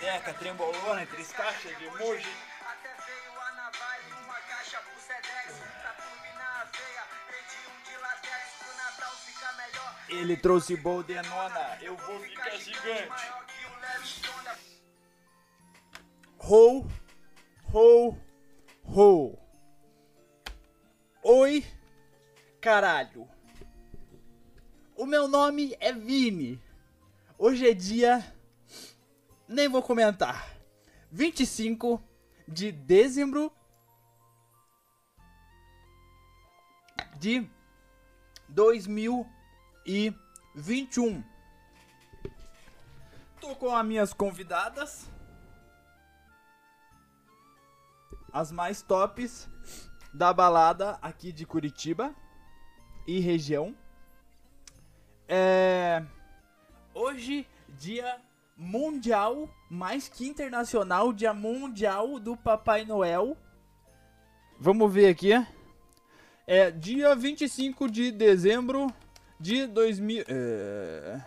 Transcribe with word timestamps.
Lucideca, 0.00 0.32
Trembolona, 0.32 1.04
Três 1.04 1.30
Caixas 1.30 1.76
de 1.76 1.84
emoji. 1.84 2.26
Até 2.64 2.88
veio 3.04 3.38
a 3.38 3.52
navalha, 3.52 4.16
uma 4.24 4.34
caixa 4.34 4.78
pro 4.78 4.98
Sedex. 4.98 5.60
Pra 5.82 5.92
turbinar 5.92 6.60
a 6.60 6.64
veia, 6.64 7.04
prendi 7.28 7.60
um 7.68 7.82
de 7.84 7.96
latex. 8.00 8.54
Pro 8.58 8.76
Natal 8.78 9.16
fica 9.16 9.52
melhor. 9.52 9.96
Ele 10.08 10.36
trouxe 10.38 10.76
boldenona, 10.76 11.78
eu 11.82 11.96
vou 11.98 12.18
ficar 12.20 12.50
gigante. 12.56 13.32
Ho, 16.38 16.86
ho, 17.74 18.16
ho. 18.86 19.38
Oi, 21.22 21.66
caralho. 22.58 23.28
O 24.96 25.04
meu 25.04 25.28
nome 25.28 25.76
é 25.78 25.92
Vini. 25.92 26.58
Hoje 27.38 27.68
é 27.68 27.74
dia. 27.74 28.39
Nem 29.50 29.68
vou 29.68 29.82
comentar. 29.82 30.48
25 31.10 32.00
de 32.46 32.70
dezembro 32.70 33.52
de 37.18 37.50
2021. 38.48 41.24
Tô 43.40 43.56
com 43.56 43.74
as 43.74 43.84
minhas 43.84 44.12
convidadas. 44.12 45.10
As 48.32 48.52
mais 48.52 48.82
tops 48.82 49.48
da 50.14 50.32
balada 50.32 50.96
aqui 51.02 51.32
de 51.32 51.44
Curitiba 51.44 52.14
e 53.04 53.18
região. 53.18 53.76
É. 55.26 56.04
Hoje, 56.94 57.48
dia 57.70 58.29
mundial, 58.60 59.48
mais 59.70 60.06
que 60.06 60.28
internacional, 60.28 61.14
dia 61.14 61.32
mundial 61.32 62.20
do 62.20 62.36
Papai 62.36 62.84
Noel. 62.84 63.34
Vamos 64.58 64.92
ver 64.92 65.08
aqui. 65.08 65.30
É 66.46 66.70
dia 66.70 67.16
25 67.16 67.90
de 67.90 68.12
dezembro 68.12 68.92
de 69.38 69.66
2000. 69.66 70.24
É... 70.28 71.24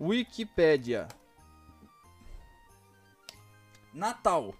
Wikipédia. 0.00 1.06
Natal. 3.92 4.54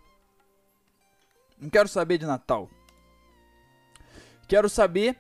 Não 1.58 1.70
quero 1.70 1.88
saber 1.88 2.18
de 2.18 2.26
Natal. 2.26 2.68
Quero 4.46 4.68
saber. 4.68 5.16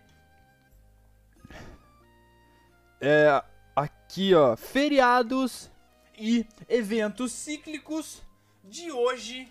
É, 3.00 3.42
aqui, 3.74 4.34
ó. 4.34 4.54
Feriados 4.54 5.70
e 6.18 6.46
eventos 6.68 7.32
cíclicos 7.32 8.20
de 8.64 8.90
hoje, 8.90 9.48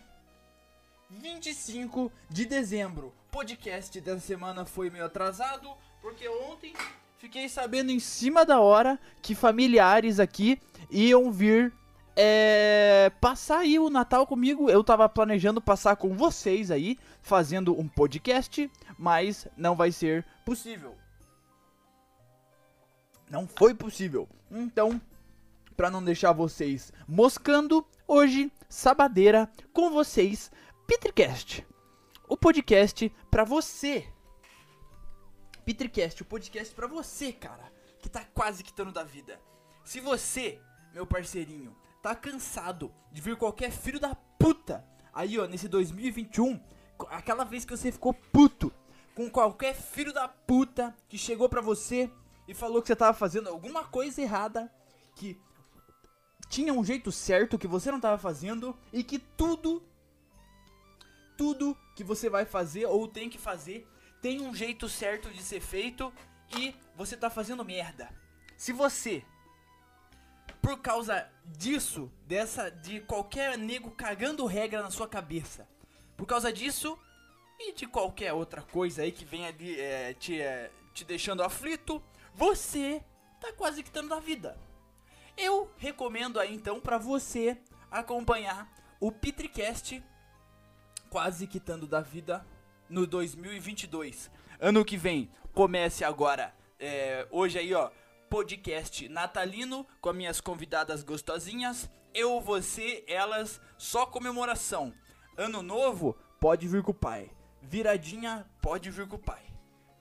25 1.09 2.11
de 2.29 2.45
dezembro. 2.45 3.13
Podcast 3.31 3.99
dessa 4.01 4.19
semana 4.19 4.65
foi 4.65 4.89
meio 4.89 5.05
atrasado, 5.05 5.69
porque 6.01 6.27
ontem 6.27 6.73
fiquei 7.17 7.47
sabendo 7.47 7.91
em 7.91 7.99
cima 7.99 8.45
da 8.45 8.59
hora 8.59 8.99
que 9.21 9.33
familiares 9.33 10.19
aqui 10.19 10.59
iam 10.91 11.31
vir 11.31 11.73
é, 12.15 13.11
passar 13.21 13.59
aí 13.59 13.79
o 13.79 13.89
Natal 13.89 14.27
comigo. 14.27 14.69
Eu 14.69 14.83
tava 14.83 15.07
planejando 15.07 15.61
passar 15.61 15.95
com 15.95 16.13
vocês 16.15 16.71
aí, 16.71 16.97
fazendo 17.21 17.79
um 17.79 17.87
podcast, 17.87 18.69
mas 18.97 19.47
não 19.55 19.75
vai 19.75 19.91
ser 19.91 20.25
possível. 20.43 20.95
Não 23.29 23.47
foi 23.47 23.73
possível. 23.73 24.27
Então, 24.49 24.99
pra 25.77 25.91
não 25.91 26.03
deixar 26.03 26.33
vocês 26.33 26.91
moscando, 27.07 27.85
hoje, 28.07 28.51
sabadeira, 28.67 29.49
com 29.71 29.91
vocês, 29.91 30.51
Petricast. 30.87 31.65
O 32.27 32.35
podcast 32.35 33.09
pra 33.31 33.43
você. 33.45 34.11
Petricast, 35.65 36.21
o 36.21 36.25
podcast 36.25 36.73
pra 36.73 36.87
você, 36.87 37.31
cara, 37.31 37.71
que 38.01 38.09
tá 38.09 38.25
quase 38.33 38.63
quitando 38.63 38.91
da 38.91 39.03
vida. 39.03 39.39
Se 39.83 39.99
você, 39.99 40.59
meu 40.93 41.05
parceirinho, 41.05 41.75
tá 42.01 42.15
cansado 42.15 42.91
de 43.11 43.21
vir 43.21 43.37
qualquer 43.37 43.71
filho 43.71 43.99
da 43.99 44.15
puta 44.15 44.83
aí, 45.13 45.37
ó, 45.39 45.45
nesse 45.45 45.67
2021, 45.67 46.59
co- 46.97 47.07
aquela 47.11 47.43
vez 47.43 47.65
que 47.65 47.75
você 47.75 47.91
ficou 47.91 48.13
puto 48.13 48.73
com 49.15 49.29
qualquer 49.29 49.75
filho 49.75 50.13
da 50.13 50.27
puta 50.27 50.95
que 51.07 51.17
chegou 51.17 51.49
pra 51.49 51.61
você 51.61 52.09
e 52.47 52.53
falou 52.53 52.81
que 52.81 52.87
você 52.87 52.95
tava 52.95 53.17
fazendo 53.17 53.49
alguma 53.49 53.83
coisa 53.83 54.21
errada, 54.21 54.71
que 55.15 55.39
tinha 56.49 56.73
um 56.73 56.83
jeito 56.83 57.11
certo 57.11 57.57
que 57.57 57.67
você 57.67 57.91
não 57.91 57.99
tava 57.99 58.17
fazendo 58.17 58.77
e 58.91 59.03
que 59.03 59.19
tudo 59.19 59.83
tudo 61.37 61.77
que 61.95 62.03
você 62.03 62.29
vai 62.29 62.45
fazer 62.45 62.85
ou 62.85 63.07
tem 63.07 63.29
que 63.29 63.37
fazer 63.37 63.87
tem 64.21 64.41
um 64.41 64.53
jeito 64.53 64.89
certo 64.89 65.29
de 65.29 65.43
ser 65.43 65.61
feito 65.61 66.11
e 66.57 66.73
você 66.95 67.15
tá 67.15 67.29
fazendo 67.29 67.63
merda. 67.63 68.09
Se 68.57 68.73
você 68.73 69.23
por 70.61 70.79
causa 70.79 71.29
disso, 71.45 72.11
dessa 72.25 72.69
de 72.69 72.99
qualquer 73.01 73.57
nego 73.57 73.91
cagando 73.91 74.45
regra 74.45 74.81
na 74.81 74.91
sua 74.91 75.07
cabeça. 75.07 75.65
Por 76.17 76.25
causa 76.25 76.51
disso 76.51 76.99
e 77.59 77.73
de 77.73 77.87
qualquer 77.87 78.33
outra 78.33 78.61
coisa 78.61 79.01
aí 79.01 79.11
que 79.11 79.23
venha 79.23 79.47
ali 79.47 79.79
é, 79.79 80.13
te, 80.13 80.41
é, 80.41 80.69
te 80.93 81.05
deixando 81.05 81.41
aflito, 81.41 82.03
você 82.33 83.01
tá 83.39 83.53
quase 83.53 83.81
quitando 83.81 84.09
da 84.09 84.19
vida. 84.19 84.57
Eu 85.37 85.69
recomendo 85.77 86.39
aí 86.39 86.53
então 86.53 86.79
pra 86.79 86.97
você 86.97 87.57
acompanhar 87.91 88.67
o 88.99 89.11
Pitricast 89.11 90.03
quase 91.09 91.45
quitando 91.45 91.85
da 91.87 92.01
vida 92.01 92.45
no 92.89 93.05
2022. 93.05 94.31
Ano 94.59 94.83
que 94.83 94.97
vem, 94.97 95.29
comece 95.53 96.03
agora. 96.03 96.53
é, 96.79 97.27
hoje 97.31 97.59
aí, 97.59 97.73
ó, 97.73 97.91
podcast 98.29 99.07
natalino 99.07 99.85
com 100.01 100.09
as 100.09 100.15
minhas 100.15 100.41
convidadas 100.41 101.03
gostosinhas. 101.03 101.89
Eu, 102.13 102.41
você, 102.41 103.03
elas, 103.07 103.61
só 103.77 104.05
comemoração. 104.05 104.93
Ano 105.37 105.61
novo, 105.61 106.17
pode 106.39 106.67
vir 106.67 106.81
com 106.81 106.91
o 106.91 106.95
pai. 106.95 107.29
Viradinha, 107.61 108.45
pode 108.61 108.89
vir 108.89 109.07
com 109.07 109.17
o 109.17 109.19
pai. 109.19 109.43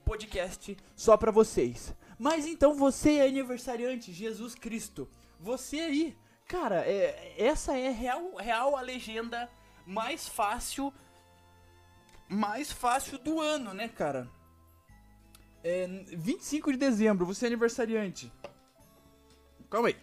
Podcast 0.04 0.76
só 0.94 1.16
pra 1.16 1.30
vocês. 1.30 1.94
Mas 2.18 2.46
então 2.46 2.74
você 2.74 3.18
é 3.18 3.26
aniversariante, 3.28 4.12
Jesus 4.12 4.54
Cristo. 4.54 5.08
Você 5.46 5.78
aí, 5.78 6.18
cara, 6.48 6.84
é, 6.84 7.32
essa 7.38 7.78
é 7.78 7.88
real, 7.88 8.34
real 8.34 8.74
a 8.74 8.80
legenda 8.80 9.48
mais 9.86 10.26
fácil 10.26 10.92
mais 12.28 12.72
fácil 12.72 13.16
do 13.18 13.40
ano, 13.40 13.72
né, 13.72 13.86
cara? 13.86 14.28
É 15.62 15.86
25 15.86 16.72
de 16.72 16.78
dezembro, 16.78 17.24
você 17.24 17.44
é 17.44 17.46
aniversariante. 17.46 18.32
Calma 19.70 19.86
aí. 19.86 19.96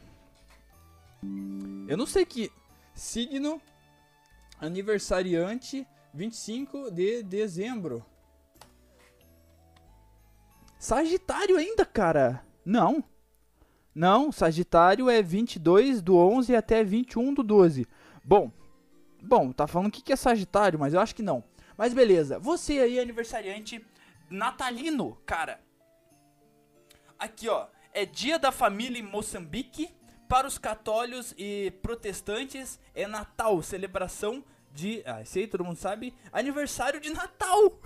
Eu 1.89 1.97
não 1.97 2.05
sei 2.05 2.25
que 2.25 2.49
signo 2.93 3.61
aniversariante 4.61 5.85
25 6.13 6.89
de 6.89 7.21
dezembro. 7.21 8.05
Sagitário 10.79 11.57
ainda, 11.57 11.85
cara? 11.85 12.45
Não. 12.63 13.03
Não, 13.93 14.31
Sagitário 14.31 15.09
é 15.09 15.21
22 15.21 16.01
do 16.01 16.17
11 16.17 16.55
até 16.55 16.83
21 16.83 17.33
do 17.33 17.43
12. 17.43 17.87
Bom, 18.23 18.51
bom, 19.21 19.51
tá 19.51 19.67
falando 19.67 19.87
o 19.87 19.91
que 19.91 20.01
que 20.01 20.13
é 20.13 20.15
Sagitário, 20.15 20.79
mas 20.79 20.93
eu 20.93 20.99
acho 20.99 21.15
que 21.15 21.21
não. 21.21 21.43
Mas 21.77 21.93
beleza, 21.93 22.39
você 22.39 22.79
aí, 22.79 22.99
aniversariante 22.99 23.85
natalino, 24.29 25.17
cara. 25.25 25.61
Aqui, 27.17 27.47
ó, 27.47 27.67
é 27.93 28.05
dia 28.05 28.39
da 28.39 28.51
família 28.51 28.99
em 28.99 29.03
Moçambique. 29.03 29.89
Para 30.27 30.47
os 30.47 30.57
católicos 30.57 31.35
e 31.37 31.71
protestantes, 31.83 32.79
é 32.95 33.05
Natal, 33.05 33.61
celebração 33.61 34.43
de. 34.71 35.03
Ah, 35.05 35.17
aí 35.17 35.47
todo 35.47 35.63
mundo 35.63 35.77
sabe. 35.77 36.13
Aniversário 36.31 36.99
de 36.99 37.11
Natal! 37.11 37.79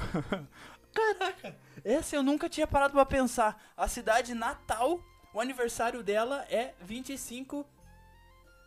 Caraca, 0.93 1.57
essa 1.83 2.15
eu 2.15 2.23
nunca 2.23 2.47
tinha 2.47 2.65
parado 2.65 2.93
pra 2.93 3.05
pensar. 3.05 3.61
A 3.75 3.87
cidade 3.87 4.33
Natal, 4.33 5.03
o 5.33 5.39
aniversário 5.41 6.03
dela 6.03 6.45
é 6.49 6.73
25 6.81 7.65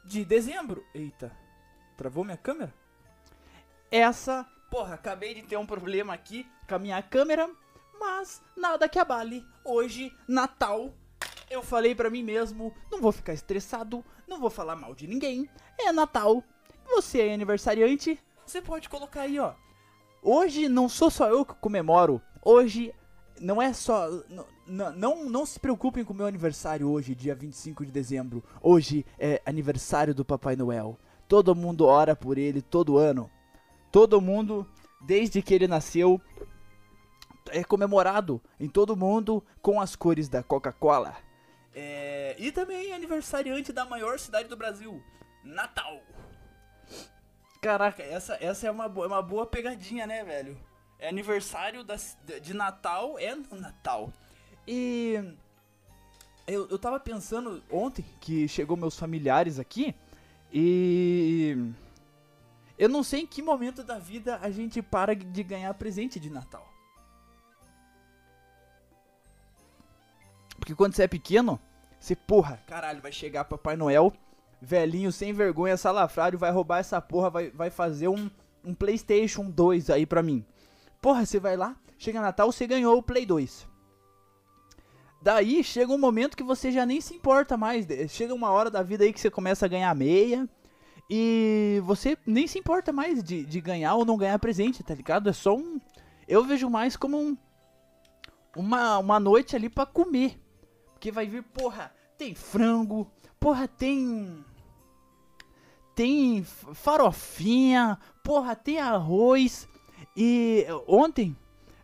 de 0.04 0.24
dezembro. 0.24 0.84
Eita, 0.94 1.32
travou 1.96 2.24
minha 2.24 2.36
câmera? 2.36 2.72
Essa, 3.90 4.46
porra, 4.70 4.94
acabei 4.94 5.34
de 5.34 5.42
ter 5.42 5.56
um 5.56 5.66
problema 5.66 6.14
aqui 6.14 6.46
com 6.68 6.74
a 6.74 6.78
minha 6.78 7.02
câmera, 7.02 7.50
mas 7.98 8.40
nada 8.56 8.88
que 8.88 8.98
abale. 8.98 9.44
Hoje, 9.64 10.12
Natal, 10.28 10.92
eu 11.50 11.62
falei 11.62 11.94
pra 11.94 12.10
mim 12.10 12.22
mesmo, 12.22 12.74
não 12.90 13.00
vou 13.00 13.10
ficar 13.10 13.32
estressado, 13.32 14.04
não 14.28 14.38
vou 14.38 14.50
falar 14.50 14.76
mal 14.76 14.94
de 14.94 15.06
ninguém. 15.06 15.50
É 15.78 15.92
Natal. 15.92 16.42
Você 16.86 17.20
é 17.20 17.34
aniversariante, 17.34 18.18
você 18.44 18.60
pode 18.60 18.88
colocar 18.88 19.22
aí, 19.22 19.38
ó. 19.38 19.54
Hoje 20.22 20.68
não 20.68 20.88
sou 20.88 21.10
só 21.10 21.28
eu 21.28 21.44
que 21.44 21.54
comemoro. 21.54 22.20
Hoje 22.42 22.94
não 23.40 23.60
é 23.60 23.72
só. 23.72 24.08
Não, 24.28 24.46
não, 24.70 25.24
não 25.28 25.44
se 25.44 25.58
preocupem 25.58 26.04
com 26.04 26.12
o 26.12 26.16
meu 26.16 26.26
aniversário 26.26 26.88
hoje, 26.88 27.14
dia 27.14 27.34
25 27.34 27.84
de 27.84 27.90
dezembro. 27.90 28.42
Hoje 28.62 29.04
é 29.18 29.42
aniversário 29.44 30.14
do 30.14 30.24
Papai 30.24 30.54
Noel. 30.54 30.96
Todo 31.26 31.54
mundo 31.54 31.86
ora 31.86 32.14
por 32.14 32.38
ele 32.38 32.62
todo 32.62 32.96
ano. 32.96 33.28
Todo 33.90 34.20
mundo, 34.20 34.66
desde 35.00 35.42
que 35.42 35.52
ele 35.52 35.66
nasceu, 35.66 36.20
é 37.48 37.64
comemorado 37.64 38.40
em 38.60 38.68
todo 38.68 38.96
mundo 38.96 39.44
com 39.60 39.80
as 39.80 39.96
cores 39.96 40.28
da 40.28 40.42
Coca-Cola. 40.42 41.16
É, 41.74 42.36
e 42.38 42.52
também 42.52 42.92
aniversariante 42.92 43.72
da 43.72 43.84
maior 43.84 44.18
cidade 44.18 44.48
do 44.48 44.56
Brasil, 44.56 45.02
Natal. 45.44 46.00
Caraca, 47.60 48.02
essa, 48.02 48.38
essa 48.40 48.66
é 48.68 48.70
uma, 48.70 48.84
é 48.84 49.06
uma 49.06 49.22
boa 49.22 49.46
pegadinha, 49.46 50.06
né, 50.06 50.24
velho? 50.24 50.56
É 50.98 51.08
aniversário 51.08 51.82
da, 51.82 51.96
de 52.40 52.54
Natal, 52.54 53.18
é 53.18 53.34
Natal. 53.34 54.12
E 54.72 55.34
eu, 56.46 56.68
eu 56.68 56.78
tava 56.78 57.00
pensando 57.00 57.60
ontem 57.68 58.04
que 58.20 58.46
chegou 58.46 58.76
meus 58.76 58.96
familiares 58.96 59.58
aqui 59.58 59.92
e 60.52 61.72
eu 62.78 62.88
não 62.88 63.02
sei 63.02 63.22
em 63.22 63.26
que 63.26 63.42
momento 63.42 63.82
da 63.82 63.98
vida 63.98 64.38
a 64.40 64.48
gente 64.48 64.80
para 64.80 65.12
de 65.12 65.42
ganhar 65.42 65.74
presente 65.74 66.20
de 66.20 66.30
Natal. 66.30 66.72
Porque 70.56 70.72
quando 70.72 70.94
você 70.94 71.02
é 71.02 71.08
pequeno, 71.08 71.58
você, 71.98 72.14
porra, 72.14 72.62
caralho, 72.68 73.02
vai 73.02 73.10
chegar 73.10 73.46
Papai 73.46 73.74
Noel, 73.74 74.12
velhinho 74.62 75.10
sem 75.10 75.32
vergonha, 75.32 75.76
salafrário, 75.76 76.38
vai 76.38 76.52
roubar 76.52 76.78
essa 76.78 77.00
porra, 77.00 77.28
vai, 77.28 77.50
vai 77.50 77.70
fazer 77.70 78.06
um, 78.06 78.30
um 78.64 78.72
PlayStation 78.72 79.50
2 79.50 79.90
aí 79.90 80.06
pra 80.06 80.22
mim. 80.22 80.46
Porra, 81.02 81.26
você 81.26 81.40
vai 81.40 81.56
lá, 81.56 81.74
chega 81.98 82.20
Natal, 82.20 82.52
você 82.52 82.68
ganhou 82.68 82.96
o 82.96 83.02
Play 83.02 83.26
2. 83.26 83.69
Daí 85.22 85.62
chega 85.62 85.92
um 85.92 85.98
momento 85.98 86.36
que 86.36 86.42
você 86.42 86.72
já 86.72 86.86
nem 86.86 87.00
se 87.00 87.14
importa 87.14 87.56
mais. 87.56 87.86
Chega 88.08 88.34
uma 88.34 88.50
hora 88.50 88.70
da 88.70 88.82
vida 88.82 89.04
aí 89.04 89.12
que 89.12 89.20
você 89.20 89.30
começa 89.30 89.66
a 89.66 89.68
ganhar 89.68 89.94
meia. 89.94 90.48
E 91.08 91.82
você 91.84 92.16
nem 92.24 92.46
se 92.46 92.58
importa 92.58 92.92
mais 92.92 93.22
de, 93.22 93.44
de 93.44 93.60
ganhar 93.60 93.96
ou 93.96 94.04
não 94.04 94.16
ganhar 94.16 94.38
presente, 94.38 94.82
tá 94.82 94.94
ligado? 94.94 95.28
É 95.28 95.32
só 95.32 95.56
um. 95.56 95.80
Eu 96.26 96.44
vejo 96.44 96.70
mais 96.70 96.96
como 96.96 97.18
um. 97.18 97.36
Uma, 98.56 98.98
uma 98.98 99.20
noite 99.20 99.54
ali 99.54 99.68
pra 99.68 99.84
comer. 99.84 100.40
Porque 100.92 101.10
vai 101.10 101.26
vir, 101.26 101.42
porra, 101.42 101.92
tem 102.16 102.34
frango, 102.34 103.10
porra, 103.38 103.66
tem. 103.66 104.44
Tem 105.94 106.44
farofinha, 106.44 107.98
porra, 108.22 108.54
tem 108.54 108.78
arroz. 108.78 109.68
E 110.16 110.64
ontem 110.86 111.36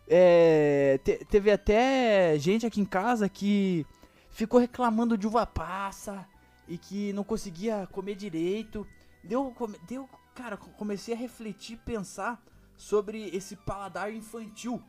é, 0.07 0.99
te- 1.03 1.25
teve 1.25 1.51
até 1.51 2.37
gente 2.39 2.65
aqui 2.65 2.79
em 2.81 2.85
casa 2.85 3.27
que 3.27 3.85
ficou 4.29 4.59
reclamando 4.59 5.17
de 5.17 5.27
uva 5.27 5.45
passa 5.45 6.27
e 6.67 6.77
que 6.77 7.11
não 7.13 7.23
conseguia 7.23 7.87
comer 7.91 8.15
direito. 8.15 8.87
Deu, 9.23 9.53
deu, 9.87 10.09
cara, 10.33 10.57
co- 10.57 10.69
comecei 10.71 11.13
a 11.13 11.17
refletir, 11.17 11.77
pensar 11.79 12.41
sobre 12.77 13.29
esse 13.35 13.55
paladar 13.55 14.13
infantil 14.13 14.81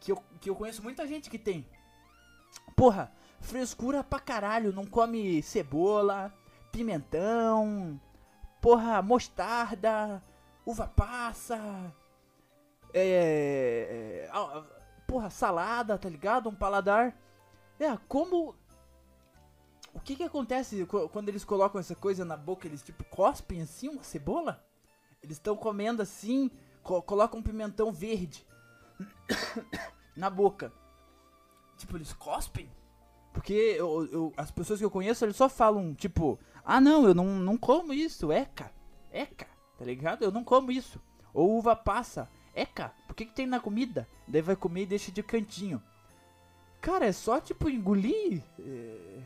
que 0.00 0.12
eu, 0.12 0.22
que 0.40 0.48
eu 0.48 0.54
conheço 0.54 0.82
muita 0.82 1.06
gente 1.06 1.28
que 1.28 1.38
tem. 1.38 1.66
Porra, 2.76 3.12
frescura 3.40 4.02
pra 4.02 4.20
caralho, 4.20 4.72
não 4.72 4.86
come 4.86 5.42
cebola, 5.42 6.32
pimentão, 6.70 8.00
porra, 8.60 9.02
mostarda, 9.02 10.22
uva 10.64 10.86
passa, 10.86 11.92
é, 12.94 14.24
é, 14.26 14.30
ah, 14.32 14.64
porra, 15.06 15.30
salada, 15.30 15.98
tá 15.98 16.08
ligado? 16.08 16.48
Um 16.48 16.54
paladar. 16.54 17.16
É, 17.78 17.96
como. 18.08 18.54
O 19.94 20.00
que 20.00 20.16
que 20.16 20.22
acontece 20.24 20.86
qu- 20.86 21.08
quando 21.10 21.28
eles 21.28 21.44
colocam 21.44 21.80
essa 21.80 21.94
coisa 21.94 22.24
na 22.24 22.36
boca? 22.36 22.66
Eles 22.66 22.82
tipo 22.82 23.04
cospem 23.04 23.60
assim 23.62 23.88
uma 23.88 24.02
cebola? 24.02 24.64
Eles 25.22 25.36
estão 25.36 25.56
comendo 25.56 26.00
assim, 26.02 26.50
co- 26.82 27.02
colocam 27.02 27.40
um 27.40 27.42
pimentão 27.42 27.92
verde 27.92 28.46
na 30.16 30.30
boca. 30.30 30.72
Tipo, 31.76 31.96
eles 31.96 32.12
cospem? 32.12 32.70
Porque 33.32 33.52
eu, 33.52 34.06
eu- 34.06 34.32
as 34.36 34.50
pessoas 34.50 34.78
que 34.78 34.84
eu 34.84 34.90
conheço, 34.90 35.24
eles 35.24 35.36
só 35.36 35.48
falam, 35.48 35.94
tipo, 35.94 36.38
ah 36.64 36.80
não, 36.80 37.06
eu 37.06 37.14
não, 37.14 37.24
não 37.26 37.56
como 37.56 37.92
isso, 37.92 38.30
eca, 38.30 38.70
eca, 39.10 39.46
tá 39.78 39.84
ligado? 39.84 40.22
Eu 40.22 40.30
não 40.30 40.44
como 40.44 40.70
isso. 40.70 41.00
Ou 41.32 41.56
uva 41.58 41.74
passa, 41.74 42.28
eca, 42.54 42.92
por 43.06 43.14
que, 43.14 43.26
que 43.26 43.34
tem 43.34 43.46
na 43.46 43.60
comida? 43.60 44.08
Daí 44.26 44.42
vai 44.42 44.56
comer 44.56 44.82
e 44.82 44.86
deixa 44.86 45.10
de 45.10 45.22
cantinho. 45.22 45.82
Cara, 46.80 47.06
é 47.06 47.12
só 47.12 47.40
tipo 47.40 47.70
engolir. 47.70 48.42
é, 48.58 49.22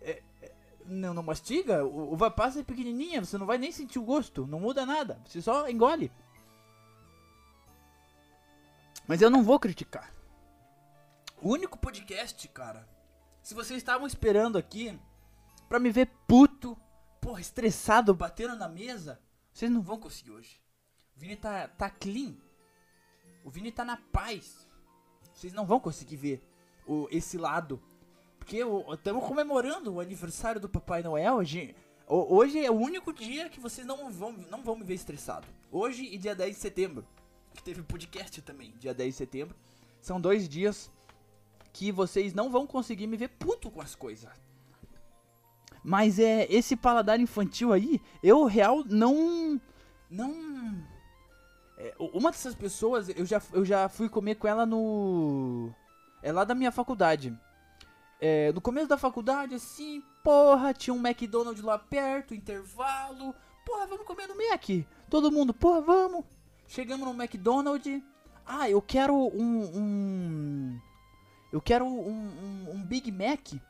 é, 0.00 0.22
é, 0.42 0.52
não, 0.84 1.14
não 1.14 1.22
mastiga? 1.22 1.84
O, 1.84 2.12
uva 2.12 2.30
passa 2.30 2.60
é 2.60 2.64
pequenininha, 2.64 3.24
você 3.24 3.38
não 3.38 3.46
vai 3.46 3.58
nem 3.58 3.70
sentir 3.70 3.98
o 3.98 4.04
gosto, 4.04 4.46
não 4.46 4.60
muda 4.60 4.84
nada, 4.84 5.20
você 5.24 5.40
só 5.40 5.68
engole. 5.68 6.10
Mas 9.06 9.22
eu 9.22 9.30
não 9.30 9.44
vou 9.44 9.58
criticar. 9.60 10.12
O 11.40 11.50
único 11.50 11.78
podcast, 11.78 12.48
cara. 12.48 12.88
Se 13.42 13.54
vocês 13.54 13.76
estavam 13.76 14.06
esperando 14.06 14.58
aqui 14.58 14.98
pra 15.68 15.78
me 15.78 15.90
ver 15.90 16.10
puto, 16.26 16.76
porra, 17.20 17.40
estressado, 17.40 18.12
batendo 18.12 18.56
na 18.56 18.68
mesa, 18.68 19.20
vocês 19.52 19.70
não 19.70 19.80
vão 19.80 20.00
conseguir 20.00 20.32
hoje. 20.32 20.60
O 21.16 21.20
Vini 21.20 21.36
tá, 21.36 21.68
tá 21.68 21.90
clean. 21.90 22.34
O 23.44 23.50
Vini 23.50 23.70
tá 23.72 23.84
na 23.84 23.96
paz. 23.96 24.66
Vocês 25.32 25.52
não 25.52 25.64
vão 25.66 25.80
conseguir 25.80 26.16
ver 26.16 26.42
o, 26.86 27.08
esse 27.10 27.38
lado. 27.38 27.80
Porque 28.38 28.58
estamos 28.92 29.24
comemorando 29.24 29.94
o 29.94 30.00
aniversário 30.00 30.60
do 30.60 30.68
Papai 30.68 31.02
Noel. 31.02 31.36
Hoje, 31.36 31.74
ho- 32.06 32.34
hoje 32.36 32.64
é 32.64 32.70
o 32.70 32.74
único 32.74 33.12
dia 33.12 33.48
que 33.48 33.58
vocês 33.60 33.86
não 33.86 34.10
vão, 34.10 34.32
não 34.32 34.62
vão 34.62 34.76
me 34.76 34.84
ver 34.84 34.94
estressado. 34.94 35.46
Hoje 35.72 36.04
e 36.04 36.18
dia 36.18 36.34
10 36.34 36.54
de 36.54 36.60
setembro. 36.60 37.06
Que 37.54 37.62
teve 37.62 37.82
podcast 37.82 38.42
também, 38.42 38.72
dia 38.78 38.92
10 38.92 39.14
de 39.14 39.16
setembro. 39.18 39.56
São 40.00 40.20
dois 40.20 40.48
dias 40.48 40.90
que 41.72 41.90
vocês 41.90 42.34
não 42.34 42.50
vão 42.50 42.66
conseguir 42.66 43.06
me 43.06 43.16
ver 43.16 43.28
puto 43.28 43.70
com 43.70 43.80
as 43.80 43.94
coisas. 43.94 44.30
Mas 45.82 46.18
é 46.18 46.46
esse 46.52 46.76
paladar 46.76 47.18
infantil 47.20 47.72
aí, 47.72 48.00
eu 48.22 48.44
real 48.44 48.84
não 48.84 49.60
não 50.10 50.84
é, 51.78 51.94
uma 51.98 52.30
dessas 52.30 52.54
pessoas, 52.54 53.08
eu 53.08 53.26
já 53.26 53.40
eu 53.52 53.64
já 53.64 53.88
fui 53.88 54.08
comer 54.08 54.36
com 54.36 54.48
ela 54.48 54.64
no 54.64 55.70
é 56.22 56.32
lá 56.32 56.44
da 56.44 56.54
minha 56.54 56.72
faculdade. 56.72 57.38
É, 58.18 58.50
no 58.52 58.60
começo 58.60 58.88
da 58.88 58.96
faculdade, 58.96 59.54
assim, 59.54 60.02
porra, 60.24 60.72
tinha 60.72 60.94
um 60.94 61.06
McDonald's 61.06 61.62
lá 61.62 61.78
perto, 61.78 62.34
intervalo. 62.34 63.34
Porra, 63.64 63.86
vamos 63.86 64.06
comer 64.06 64.26
no 64.26 64.36
Mac. 64.36 64.64
Todo 65.10 65.30
mundo, 65.30 65.52
porra, 65.52 65.80
vamos. 65.82 66.24
Chegamos 66.66 67.06
no 67.06 67.22
McDonald's. 67.22 68.02
Ah, 68.46 68.70
eu 68.70 68.80
quero 68.80 69.14
um. 69.14 69.70
um 69.74 70.80
eu 71.52 71.60
quero 71.60 71.84
um, 71.84 72.08
um, 72.08 72.70
um 72.74 72.82
Big 72.82 73.12
Mac. 73.12 73.60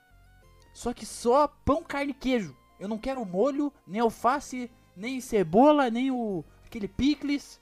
Só 0.73 0.93
que 0.93 1.05
só 1.05 1.49
pão, 1.49 1.83
carne 1.83 2.13
e 2.13 2.15
queijo. 2.15 2.57
Eu 2.79 2.89
não 2.89 2.99
quero 2.99 3.25
molho, 3.25 3.73
nem 3.87 4.01
alface, 4.01 4.71
nem 4.97 5.21
cebola, 5.21 5.91
nem 5.91 6.11
o. 6.11 6.45
aquele 6.65 6.87
picles. 6.87 7.61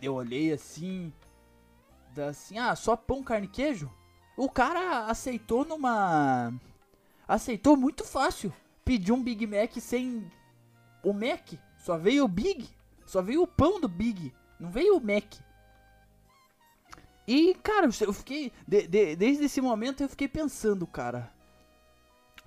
Eu 0.00 0.14
olhei 0.14 0.52
assim. 0.52 1.12
Assim, 2.28 2.58
ah, 2.58 2.74
só 2.74 2.96
pão, 2.96 3.22
carne 3.22 3.46
e 3.46 3.50
queijo? 3.50 3.90
O 4.36 4.48
cara 4.48 5.06
aceitou 5.06 5.64
numa. 5.64 6.52
Aceitou 7.28 7.76
muito 7.76 8.04
fácil. 8.04 8.52
Pediu 8.84 9.14
um 9.14 9.22
Big 9.22 9.46
Mac 9.46 9.76
sem 9.76 10.30
o 11.02 11.12
Mac. 11.12 11.52
Só 11.78 11.96
veio 11.96 12.24
o 12.24 12.28
Big. 12.28 12.68
Só 13.06 13.22
veio 13.22 13.42
o 13.42 13.46
pão 13.46 13.80
do 13.80 13.88
Big. 13.88 14.32
Não 14.58 14.70
veio 14.70 14.96
o 14.96 15.00
Mac. 15.00 15.34
E, 17.26 17.54
cara, 17.62 17.88
eu 18.00 18.12
fiquei. 18.12 18.52
de- 18.66 18.86
de- 18.88 19.16
desde 19.16 19.44
esse 19.44 19.60
momento 19.60 20.02
eu 20.02 20.08
fiquei 20.08 20.26
pensando, 20.28 20.86
cara. 20.86 21.30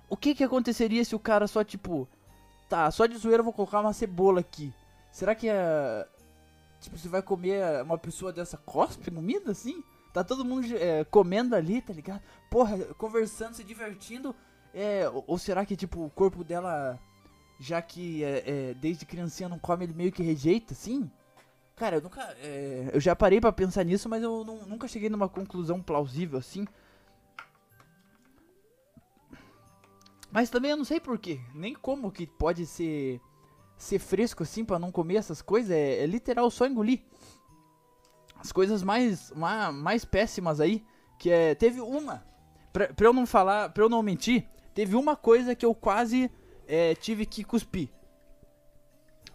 O 0.08 0.16
que 0.16 0.34
que 0.34 0.44
aconteceria 0.44 1.04
se 1.04 1.14
o 1.14 1.18
cara 1.18 1.46
só, 1.46 1.64
tipo. 1.64 2.06
Tá, 2.68 2.90
só 2.90 3.06
de 3.06 3.16
zoeira 3.16 3.40
eu 3.40 3.44
vou 3.44 3.52
colocar 3.52 3.80
uma 3.80 3.92
cebola 3.92 4.40
aqui. 4.40 4.72
Será 5.10 5.34
que 5.34 5.48
é. 5.48 6.06
Tipo, 6.84 6.98
você 6.98 7.08
vai 7.08 7.22
comer 7.22 7.82
uma 7.82 7.96
pessoa 7.96 8.30
dessa 8.30 8.58
cospe 8.58 9.10
comida 9.10 9.50
assim? 9.52 9.82
Tá 10.12 10.22
todo 10.22 10.44
mundo 10.44 10.66
é, 10.76 11.02
comendo 11.04 11.56
ali, 11.56 11.80
tá 11.80 11.92
ligado? 11.94 12.22
Porra, 12.50 12.76
conversando, 12.94 13.54
se 13.54 13.64
divertindo. 13.64 14.36
É, 14.72 15.08
ou, 15.26 15.38
será 15.38 15.64
que, 15.64 15.74
tipo, 15.76 16.04
o 16.04 16.10
corpo 16.10 16.44
dela, 16.44 16.98
já 17.58 17.80
que 17.80 18.22
é, 18.22 18.44
é, 18.70 18.74
desde 18.74 19.06
criancinha 19.06 19.48
não 19.48 19.58
come, 19.58 19.84
ele 19.84 19.94
meio 19.94 20.12
que 20.12 20.22
rejeita, 20.22 20.74
assim? 20.74 21.10
Cara, 21.74 21.96
eu 21.96 22.02
nunca. 22.02 22.20
é, 22.38 22.90
eu 22.92 23.00
já 23.00 23.16
parei 23.16 23.40
pra 23.40 23.50
pensar 23.50 23.82
nisso, 23.82 24.08
mas 24.08 24.22
eu 24.22 24.44
não- 24.44 24.66
nunca 24.66 24.86
cheguei 24.86 25.08
numa 25.08 25.28
conclusão 25.28 25.82
plausível 25.82 26.38
assim. 26.38 26.66
Mas 30.30 30.50
também 30.50 30.70
eu 30.72 30.76
não 30.76 30.84
sei 30.84 31.00
porquê. 31.00 31.40
Nem 31.54 31.74
como 31.74 32.12
que 32.12 32.26
pode 32.26 32.66
ser. 32.66 33.20
Ser 33.84 33.98
fresco 33.98 34.42
assim 34.42 34.64
pra 34.64 34.78
não 34.78 34.90
comer 34.90 35.16
essas 35.16 35.42
coisas. 35.42 35.70
É, 35.70 36.02
é 36.02 36.06
literal 36.06 36.50
só 36.50 36.66
engolir. 36.66 37.02
As 38.34 38.50
coisas 38.50 38.82
mais, 38.82 39.30
ma- 39.32 39.70
mais 39.70 40.06
péssimas 40.06 40.58
aí 40.58 40.82
que 41.18 41.28
é. 41.28 41.54
Teve 41.54 41.82
uma. 41.82 42.24
Pra, 42.72 42.88
pra 42.94 43.06
eu 43.06 43.12
não 43.12 43.26
falar, 43.26 43.68
pra 43.68 43.84
eu 43.84 43.90
não 43.90 44.02
mentir, 44.02 44.48
teve 44.72 44.96
uma 44.96 45.14
coisa 45.14 45.54
que 45.54 45.66
eu 45.66 45.74
quase 45.74 46.30
é, 46.66 46.94
tive 46.94 47.26
que 47.26 47.44
cuspir. 47.44 47.90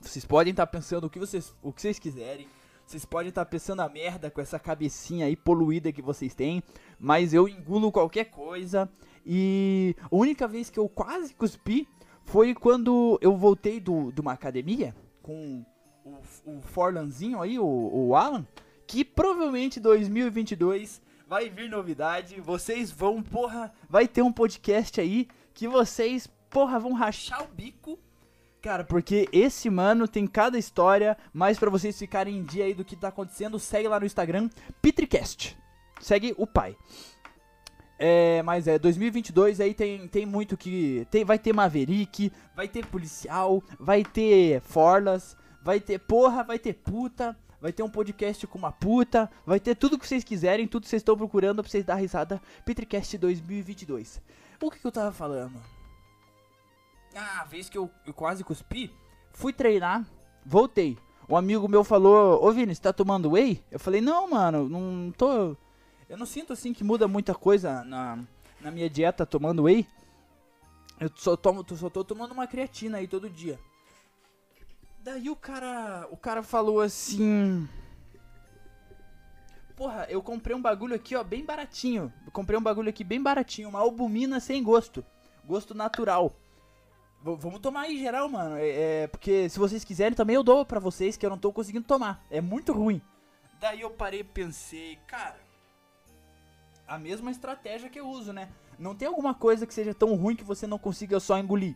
Vocês 0.01 0.25
podem 0.25 0.49
estar 0.49 0.65
pensando 0.65 1.03
o 1.03 1.09
que 1.11 1.19
vocês, 1.19 1.53
o 1.61 1.71
que 1.71 1.79
vocês 1.79 1.99
quiserem. 1.99 2.47
Vocês 2.87 3.05
podem 3.05 3.29
estar 3.29 3.45
pensando 3.45 3.81
a 3.83 3.87
merda 3.87 4.31
com 4.31 4.41
essa 4.41 4.57
cabecinha 4.57 5.27
aí 5.27 5.35
poluída 5.35 5.91
que 5.91 6.01
vocês 6.01 6.33
têm. 6.33 6.63
Mas 6.99 7.35
eu 7.35 7.47
engulo 7.47 7.91
qualquer 7.91 8.25
coisa. 8.31 8.89
E 9.23 9.95
a 10.01 10.07
única 10.09 10.47
vez 10.47 10.71
que 10.71 10.79
eu 10.79 10.89
quase 10.89 11.35
cuspi 11.35 11.87
foi 12.29 12.53
quando 12.53 13.17
eu 13.21 13.35
voltei 13.35 13.79
do, 13.79 14.11
de 14.11 14.21
uma 14.21 14.33
academia 14.33 14.95
com 15.21 15.65
o, 16.05 16.17
o 16.45 16.61
Forlanzinho 16.61 17.41
aí, 17.41 17.57
o, 17.57 17.65
o 17.65 18.15
Alan. 18.15 18.45
Que 18.85 19.03
provavelmente 19.03 19.79
2022 19.79 21.01
vai 21.27 21.49
vir 21.49 21.69
novidade. 21.69 22.39
Vocês 22.39 22.91
vão, 22.91 23.21
porra, 23.21 23.73
vai 23.89 24.07
ter 24.07 24.21
um 24.21 24.31
podcast 24.31 25.01
aí 25.01 25.27
que 25.53 25.67
vocês, 25.67 26.27
porra, 26.49 26.79
vão 26.79 26.93
rachar 26.93 27.43
o 27.43 27.47
bico. 27.47 27.99
Cara, 28.61 28.83
porque 28.83 29.27
esse 29.31 29.69
mano 29.69 30.07
tem 30.07 30.27
cada 30.27 30.57
história, 30.57 31.17
mas 31.33 31.57
para 31.57 31.69
vocês 31.69 31.97
ficarem 31.97 32.37
em 32.37 32.43
dia 32.43 32.65
aí 32.65 32.73
do 32.73 32.85
que 32.85 32.95
tá 32.95 33.07
acontecendo, 33.07 33.57
segue 33.57 33.87
lá 33.87 33.99
no 33.99 34.05
Instagram, 34.05 34.49
Pitricast. 34.81 35.57
Segue 35.99 36.35
o 36.37 36.45
pai. 36.45 36.75
É, 38.01 38.41
mas 38.43 38.65
é, 38.65 38.79
2022 38.79 39.59
aí 39.59 39.73
tem, 39.73 40.07
tem 40.07 40.25
muito 40.25 40.55
que. 40.55 41.05
Tem, 41.11 41.25
vai 41.25 41.37
ter 41.37 41.51
Maverick, 41.51 42.31
vai 42.55 42.65
ter 42.65 42.85
policial, 42.85 43.61
vai 43.77 44.05
ter 44.05 44.61
Forlas, 44.61 45.35
vai 45.61 45.81
ter 45.81 45.99
porra, 45.99 46.41
vai 46.41 46.57
ter 46.57 46.73
puta, 46.73 47.37
vai 47.59 47.73
ter 47.73 47.83
um 47.83 47.89
podcast 47.89 48.47
com 48.47 48.57
uma 48.57 48.71
puta, 48.71 49.29
vai 49.45 49.59
ter 49.59 49.75
tudo 49.75 49.99
que 49.99 50.07
vocês 50.07 50.23
quiserem, 50.23 50.65
tudo 50.65 50.83
que 50.83 50.89
vocês 50.89 51.01
estão 51.01 51.17
procurando 51.17 51.61
pra 51.61 51.69
vocês 51.69 51.83
dar 51.83 51.95
risada. 51.95 52.41
Petricast 52.63 53.17
2022. 53.17 54.21
O 54.61 54.71
que, 54.71 54.79
que 54.79 54.87
eu 54.87 54.91
tava 54.93 55.11
falando? 55.11 55.59
Ah, 57.13 57.41
a 57.41 57.43
vez 57.43 57.67
que 57.69 57.77
eu, 57.77 57.91
eu 58.05 58.13
quase 58.13 58.45
cuspi, 58.45 58.93
fui 59.33 59.51
treinar, 59.51 60.05
voltei. 60.45 60.97
Um 61.27 61.35
amigo 61.35 61.67
meu 61.67 61.83
falou: 61.83 62.41
Ô 62.43 62.51
Vini, 62.51 62.73
você 62.73 62.81
tá 62.81 62.93
tomando 62.93 63.31
whey? 63.31 63.61
Eu 63.69 63.79
falei: 63.79 63.99
Não, 63.99 64.29
mano, 64.29 64.69
não 64.69 65.11
tô. 65.11 65.57
Eu 66.09 66.17
não 66.17 66.25
sinto 66.25 66.51
assim 66.53 66.73
que 66.73 66.83
muda 66.83 67.07
muita 67.07 67.35
coisa 67.35 67.83
na, 67.83 68.17
na 68.59 68.71
minha 68.71 68.89
dieta 68.89 69.27
tomando 69.27 69.63
whey. 69.63 69.87
Eu 70.99 71.09
só, 71.15 71.37
tomo, 71.37 71.63
só 71.77 71.89
tô 71.89 72.03
tomando 72.03 72.31
uma 72.31 72.47
creatina 72.47 72.97
aí 72.97 73.07
todo 73.07 73.29
dia. 73.29 73.59
Daí 75.01 75.29
o 75.29 75.35
cara. 75.35 76.07
O 76.11 76.17
cara 76.17 76.41
falou 76.41 76.81
assim. 76.81 77.69
Porra, 79.75 80.07
eu 80.09 80.21
comprei 80.21 80.53
um 80.55 80.61
bagulho 80.61 80.95
aqui, 80.95 81.15
ó, 81.15 81.23
bem 81.23 81.45
baratinho. 81.45 82.11
Eu 82.25 82.31
comprei 82.31 82.59
um 82.59 82.61
bagulho 82.61 82.89
aqui 82.89 83.03
bem 83.03 83.21
baratinho, 83.21 83.69
uma 83.69 83.79
albumina 83.79 84.39
sem 84.39 84.61
gosto. 84.61 85.05
Gosto 85.45 85.73
natural. 85.73 86.35
V 87.21 87.35
vamos 87.37 87.59
tomar 87.59 87.81
aí 87.81 87.97
geral, 87.97 88.27
mano. 88.27 88.57
É, 88.57 89.03
é, 89.03 89.07
porque 89.07 89.47
se 89.47 89.57
vocês 89.57 89.85
quiserem 89.85 90.15
também 90.15 90.35
eu 90.35 90.43
dou 90.43 90.65
pra 90.65 90.79
vocês 90.79 91.15
que 91.15 91.25
eu 91.25 91.29
não 91.29 91.37
tô 91.37 91.53
conseguindo 91.53 91.85
tomar. 91.85 92.25
É 92.29 92.41
muito 92.41 92.73
ruim. 92.73 93.01
Daí 93.59 93.81
eu 93.81 93.89
parei 93.89 94.21
e 94.21 94.23
pensei, 94.23 94.97
cara, 95.07 95.37
a 96.89 96.97
mesma 96.97 97.29
estratégia 97.29 97.89
que 97.89 97.99
eu 97.99 98.07
uso, 98.07 98.33
né? 98.33 98.49
Não 98.77 98.95
tem 98.95 99.07
alguma 99.07 99.33
coisa 99.33 99.67
que 99.67 99.73
seja 99.73 99.93
tão 99.93 100.15
ruim 100.15 100.35
que 100.35 100.43
você 100.43 100.65
não 100.65 100.79
consiga 100.79 101.19
só 101.19 101.37
engolir. 101.37 101.75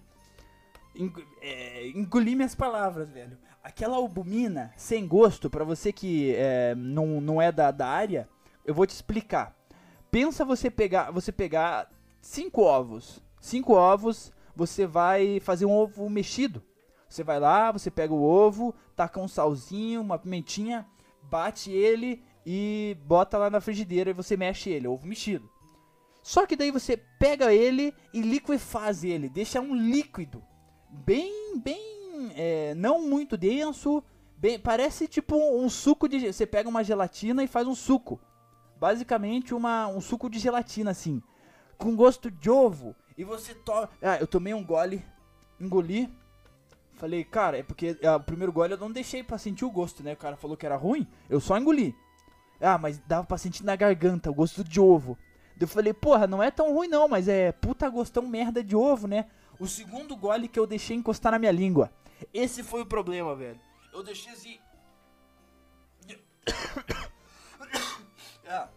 Eng 0.96 1.14
é, 1.40 1.88
engolir 1.90 2.36
minhas 2.36 2.56
palavras, 2.56 3.10
velho. 3.10 3.38
Aquela 3.64 3.96
albumina 3.96 4.74
sem 4.76 5.08
gosto, 5.08 5.50
para 5.50 5.64
você 5.64 5.94
que 5.94 6.34
é, 6.36 6.74
não, 6.76 7.22
não 7.22 7.42
é 7.42 7.52
da, 7.52 7.72
da 7.72 7.88
área, 7.88 8.28
eu 8.66 8.74
vou 8.74 8.88
te 8.88 8.90
explicar. 8.90 9.56
Pensa 10.10 10.44
você 10.44 10.70
pegar, 10.70 11.12
você 11.12 11.32
pegar 11.32 11.90
cinco 12.20 12.62
ovos. 12.62 13.22
Cinco 13.40 13.74
ovos, 13.74 14.34
você 14.56 14.86
vai 14.86 15.40
fazer 15.40 15.66
um 15.66 15.72
ovo 15.74 16.10
mexido. 16.10 16.62
Você 17.08 17.24
vai 17.24 17.40
lá, 17.40 17.72
você 17.72 17.92
pega 17.92 18.14
o 18.14 18.24
ovo, 18.24 18.74
taca 18.96 19.20
um 19.20 19.28
salzinho, 19.28 20.02
uma 20.02 20.18
pimentinha, 20.18 20.88
bate 21.22 21.72
ele 21.72 22.24
e 22.46 22.98
bota 23.06 23.38
lá 23.38 23.50
na 23.50 23.62
frigideira 23.62 24.10
e 24.10 24.14
você 24.14 24.36
mexe 24.36 24.70
ele, 24.70 24.88
ovo 24.88 25.08
mexido. 25.08 25.50
Só 26.22 26.46
que 26.46 26.56
daí 26.56 26.72
você 26.72 26.98
pega 27.20 27.54
ele 27.54 27.94
e 28.14 28.22
liquefaz 28.22 29.04
ele, 29.04 29.28
deixa 29.30 29.60
um 29.60 29.76
líquido 29.76 30.42
bem, 30.90 31.60
bem, 31.60 32.32
é, 32.36 32.74
não 32.76 33.02
muito 33.08 33.36
denso, 33.36 34.04
bem, 34.38 34.58
parece 34.58 35.08
tipo 35.08 35.36
um 35.36 35.70
suco 35.70 36.08
de, 36.08 36.32
você 36.32 36.46
pega 36.46 36.70
uma 36.70 36.84
gelatina 36.84 37.44
e 37.44 37.48
faz 37.48 37.68
um 37.68 37.76
suco, 37.76 38.22
basicamente 38.80 39.54
uma, 39.54 39.88
um 39.88 40.00
suco 40.00 40.30
de 40.30 40.40
gelatina 40.40 40.92
assim, 40.92 41.22
com 41.78 41.96
gosto 41.96 42.32
de 42.32 42.50
ovo 42.50 42.96
e 43.18 43.24
você 43.24 43.54
toma, 43.54 43.90
ah, 44.02 44.18
eu 44.18 44.28
tomei 44.28 44.54
um 44.54 44.64
gole, 44.64 45.04
engoli, 45.60 46.10
falei, 46.94 47.24
cara, 47.24 47.58
é 47.58 47.64
porque 47.64 47.98
ah, 48.04 48.16
o 48.16 48.24
primeiro 48.24 48.54
gole 48.54 48.74
eu 48.74 48.78
não 48.78 48.92
deixei 48.92 49.22
para 49.24 49.38
sentir 49.38 49.66
o 49.66 49.72
gosto, 49.72 50.02
né? 50.02 50.14
O 50.14 50.18
cara 50.18 50.38
falou 50.38 50.56
que 50.56 50.66
era 50.66 50.78
ruim, 50.78 51.08
eu 51.30 51.40
só 51.40 51.58
engoli. 51.58 51.96
Ah, 52.60 52.78
mas 52.78 53.00
dava 53.00 53.26
pra 53.26 53.38
sentir 53.38 53.64
na 53.64 53.76
garganta 53.76 54.32
o 54.32 54.34
gosto 54.34 54.64
de 54.64 54.80
ovo. 54.80 55.18
Eu 55.60 55.68
falei, 55.68 55.94
porra, 55.94 56.28
não 56.28 56.42
é 56.42 56.52
tão 56.52 56.74
ruim 56.74 56.88
não, 56.88 57.08
mas 57.08 57.28
é 57.28 57.52
puta 57.52 57.90
gostão 57.90 58.28
merda 58.28 58.64
de 58.64 58.76
ovo, 58.76 59.08
né? 59.08 59.28
O 59.60 59.68
segundo 59.68 60.16
gole 60.16 60.48
que 60.48 60.60
eu 60.60 60.68
deixei 60.68 60.98
encostar 60.98 61.32
na 61.32 61.40
minha 61.40 61.52
língua. 61.52 61.92
Esse 62.34 62.64
foi 62.64 62.82
o 62.82 62.86
problema, 62.86 63.36
velho. 63.36 63.60
Eu 63.94 64.04
deixei 64.04 64.34
assim. 64.34 64.60
ah, 68.48 68.68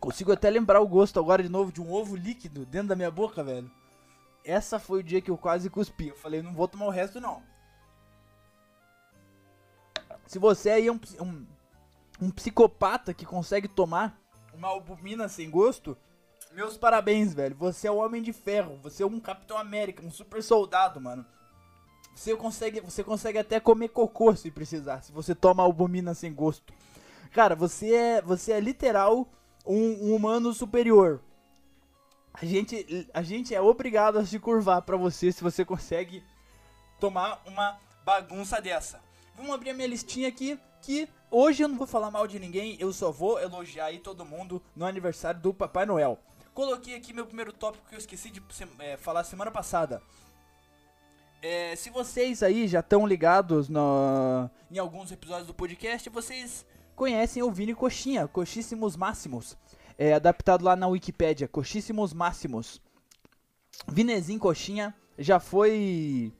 consigo 0.00 0.32
até 0.32 0.48
lembrar 0.48 0.80
o 0.80 0.88
gosto 0.88 1.20
agora 1.20 1.42
de 1.42 1.48
novo 1.48 1.70
de 1.70 1.82
um 1.82 1.92
ovo 1.92 2.16
líquido 2.16 2.64
dentro 2.64 2.88
da 2.88 2.96
minha 2.96 3.10
boca, 3.10 3.42
velho. 3.42 3.70
Essa 4.44 4.78
foi 4.78 5.00
o 5.00 5.02
dia 5.02 5.20
que 5.20 5.30
eu 5.30 5.38
quase 5.38 5.68
cuspi. 5.68 6.08
Eu 6.08 6.16
falei, 6.16 6.42
não 6.42 6.54
vou 6.54 6.66
tomar 6.66 6.86
o 6.86 6.90
resto 6.90 7.20
não. 7.20 7.42
Se 10.26 10.38
você 10.38 10.70
aí 10.70 10.86
é 10.86 10.92
um, 10.92 11.00
um, 11.20 11.46
um 12.20 12.30
psicopata 12.30 13.12
que 13.14 13.26
consegue 13.26 13.68
tomar 13.68 14.20
uma 14.54 14.68
albumina 14.68 15.28
sem 15.28 15.50
gosto, 15.50 15.96
meus 16.52 16.76
parabéns, 16.76 17.32
velho. 17.32 17.56
Você 17.56 17.88
é 17.88 17.90
o 17.90 17.96
homem 17.96 18.22
de 18.22 18.32
ferro. 18.32 18.78
Você 18.82 19.02
é 19.02 19.06
um 19.06 19.18
Capitão 19.18 19.56
América, 19.56 20.04
um 20.04 20.10
super 20.10 20.42
soldado, 20.42 21.00
mano. 21.00 21.24
Você 22.14 22.36
consegue, 22.36 22.80
você 22.80 23.02
consegue 23.02 23.38
até 23.38 23.58
comer 23.58 23.88
cocô 23.88 24.36
se 24.36 24.50
precisar, 24.50 25.02
se 25.02 25.10
você 25.12 25.34
toma 25.34 25.62
albumina 25.62 26.12
sem 26.12 26.32
gosto. 26.32 26.72
Cara, 27.32 27.56
você 27.56 27.94
é, 27.94 28.22
você 28.22 28.52
é 28.52 28.60
literal 28.60 29.26
um, 29.66 30.08
um 30.08 30.14
humano 30.14 30.52
superior. 30.52 31.22
A 32.34 32.44
gente, 32.44 33.08
a 33.14 33.22
gente 33.22 33.54
é 33.54 33.60
obrigado 33.60 34.18
a 34.18 34.26
se 34.26 34.38
curvar 34.38 34.82
para 34.82 34.96
você 34.96 35.32
se 35.32 35.42
você 35.42 35.64
consegue 35.64 36.22
tomar 37.00 37.42
uma 37.46 37.78
bagunça 38.04 38.60
dessa. 38.60 39.00
Vamos 39.36 39.54
abrir 39.54 39.70
a 39.70 39.74
minha 39.74 39.88
listinha 39.88 40.28
aqui 40.28 40.58
que 40.80 41.08
hoje 41.30 41.62
eu 41.62 41.68
não 41.68 41.76
vou 41.76 41.86
falar 41.86 42.10
mal 42.10 42.26
de 42.26 42.38
ninguém, 42.38 42.76
eu 42.78 42.92
só 42.92 43.10
vou 43.10 43.40
elogiar 43.40 43.86
aí 43.86 43.98
todo 43.98 44.24
mundo 44.24 44.62
no 44.74 44.84
aniversário 44.84 45.40
do 45.40 45.54
Papai 45.54 45.86
Noel. 45.86 46.18
Coloquei 46.52 46.94
aqui 46.94 47.12
meu 47.12 47.24
primeiro 47.24 47.52
tópico 47.52 47.88
que 47.88 47.94
eu 47.94 47.98
esqueci 47.98 48.30
de 48.30 48.42
é, 48.78 48.96
falar 48.96 49.24
semana 49.24 49.50
passada. 49.50 50.02
É, 51.40 51.74
se 51.74 51.90
vocês 51.90 52.42
aí 52.42 52.68
já 52.68 52.80
estão 52.80 53.06
ligados 53.06 53.68
no, 53.68 54.50
em 54.70 54.78
alguns 54.78 55.10
episódios 55.10 55.46
do 55.46 55.54
podcast, 55.54 56.08
vocês 56.10 56.64
conhecem 56.94 57.42
o 57.42 57.50
Vini 57.50 57.74
Coxinha, 57.74 58.28
Coxíssimos 58.28 58.96
Máximos. 58.96 59.56
É 59.98 60.12
adaptado 60.14 60.64
lá 60.64 60.76
na 60.76 60.86
Wikipédia, 60.86 61.48
Coxíssimos 61.48 62.12
Máximos. 62.12 62.80
Vinezinho 63.88 64.38
Coxinha 64.38 64.94
já 65.18 65.40
foi. 65.40 66.32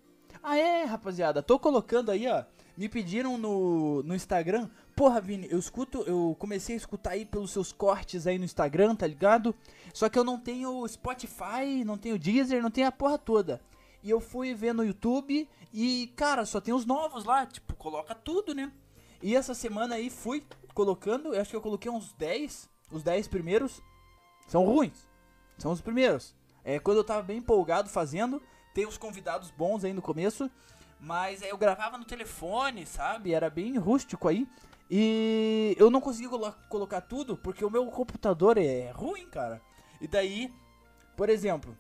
Ah, 0.43 0.57
é, 0.57 0.85
rapaziada, 0.85 1.43
tô 1.43 1.59
colocando 1.59 2.11
aí, 2.11 2.29
ó. 2.29 2.45
Me 2.77 2.89
pediram 2.89 3.37
no, 3.37 4.03
no 4.03 4.15
Instagram 4.15 4.69
Porra, 4.95 5.21
Vini, 5.21 5.49
eu 5.51 5.59
escuto, 5.59 6.03
eu 6.07 6.37
comecei 6.39 6.75
a 6.75 6.79
escutar 6.79 7.11
aí 7.13 7.25
pelos 7.25 7.51
seus 7.51 7.73
cortes 7.73 8.27
aí 8.27 8.39
no 8.39 8.45
Instagram, 8.45 8.95
tá 8.95 9.07
ligado? 9.07 9.55
Só 9.93 10.09
que 10.09 10.19
eu 10.19 10.25
não 10.25 10.39
tenho 10.39 10.87
Spotify, 10.87 11.83
não 11.85 11.97
tenho 11.97 12.19
Deezer, 12.19 12.63
não 12.63 12.71
tenho 12.71 12.87
a 12.87 12.93
porra 12.93 13.17
toda. 13.17 13.61
E 14.03 14.11
eu 14.11 14.21
fui 14.21 14.55
ver 14.55 14.75
no 14.75 14.85
YouTube 14.85 15.49
e, 15.73 16.13
cara, 16.15 16.45
só 16.45 16.61
tem 16.61 16.75
os 16.75 16.85
novos 16.85 17.25
lá, 17.25 17.47
tipo, 17.47 17.75
coloca 17.75 18.15
tudo, 18.15 18.55
né? 18.55 18.71
E 19.23 19.35
essa 19.35 19.55
semana 19.55 19.95
aí 19.95 20.11
fui 20.11 20.45
colocando, 20.75 21.35
eu 21.35 21.41
acho 21.41 21.51
que 21.51 21.57
eu 21.57 21.63
coloquei 21.63 21.91
uns 21.91 22.13
10, 22.13 22.69
os 22.91 23.03
10 23.03 23.29
primeiros. 23.29 23.81
São 24.47 24.65
ruins, 24.65 25.09
são 25.57 25.73
os 25.73 25.81
primeiros. 25.81 26.35
É, 26.63 26.79
quando 26.79 26.99
eu 26.99 27.05
tava 27.05 27.23
bem 27.23 27.39
empolgado 27.39 27.89
fazendo, 27.89 28.43
tem 28.75 28.87
os 28.87 28.99
convidados 28.99 29.51
bons 29.51 29.85
aí 29.85 29.93
no 29.93 30.03
começo. 30.03 30.51
Mas 31.03 31.43
eu 31.43 31.59
gravava 31.59 31.99
no 31.99 32.05
telefone, 32.05 32.87
sabe? 32.87 33.35
Era 33.35 33.51
bem 33.51 33.77
rústico 33.77 34.29
aí. 34.29 34.47
E 34.89 35.75
eu 35.77 35.91
não 35.91 36.01
consegui 36.01 36.29
colo 36.29 36.55
colocar 36.69 37.01
tudo 37.01 37.37
porque 37.37 37.65
o 37.65 37.71
meu 37.71 37.85
computador 37.87 38.57
é 38.57 38.93
ruim, 38.93 39.27
cara. 39.27 39.61
E 40.01 40.07
daí, 40.07 40.53
por 41.17 41.29
exemplo, 41.29 41.77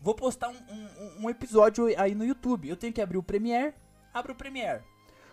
vou 0.00 0.12
postar 0.12 0.48
um, 0.48 0.56
um, 0.56 1.24
um, 1.24 1.30
episódio 1.30 1.86
aí 1.96 2.16
no 2.16 2.24
YouTube. 2.24 2.68
Eu 2.68 2.76
tenho 2.76 2.92
que 2.92 3.00
abrir 3.00 3.16
o 3.16 3.22
Premiere, 3.22 3.74
abro 4.12 4.32
o 4.32 4.36
Premiere. 4.36 4.82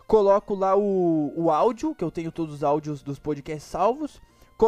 Coloco 0.06 0.54
lá 0.54 0.76
o, 0.76 1.34
o 1.36 1.50
áudio, 1.50 1.96
que 1.96 2.04
eu 2.04 2.12
tenho 2.12 2.32
todos 2.32 2.56
os 2.56 2.64
áudios 2.64 3.02
dos 3.02 3.18
podcasts 3.18 3.72
salvos. 3.72 4.22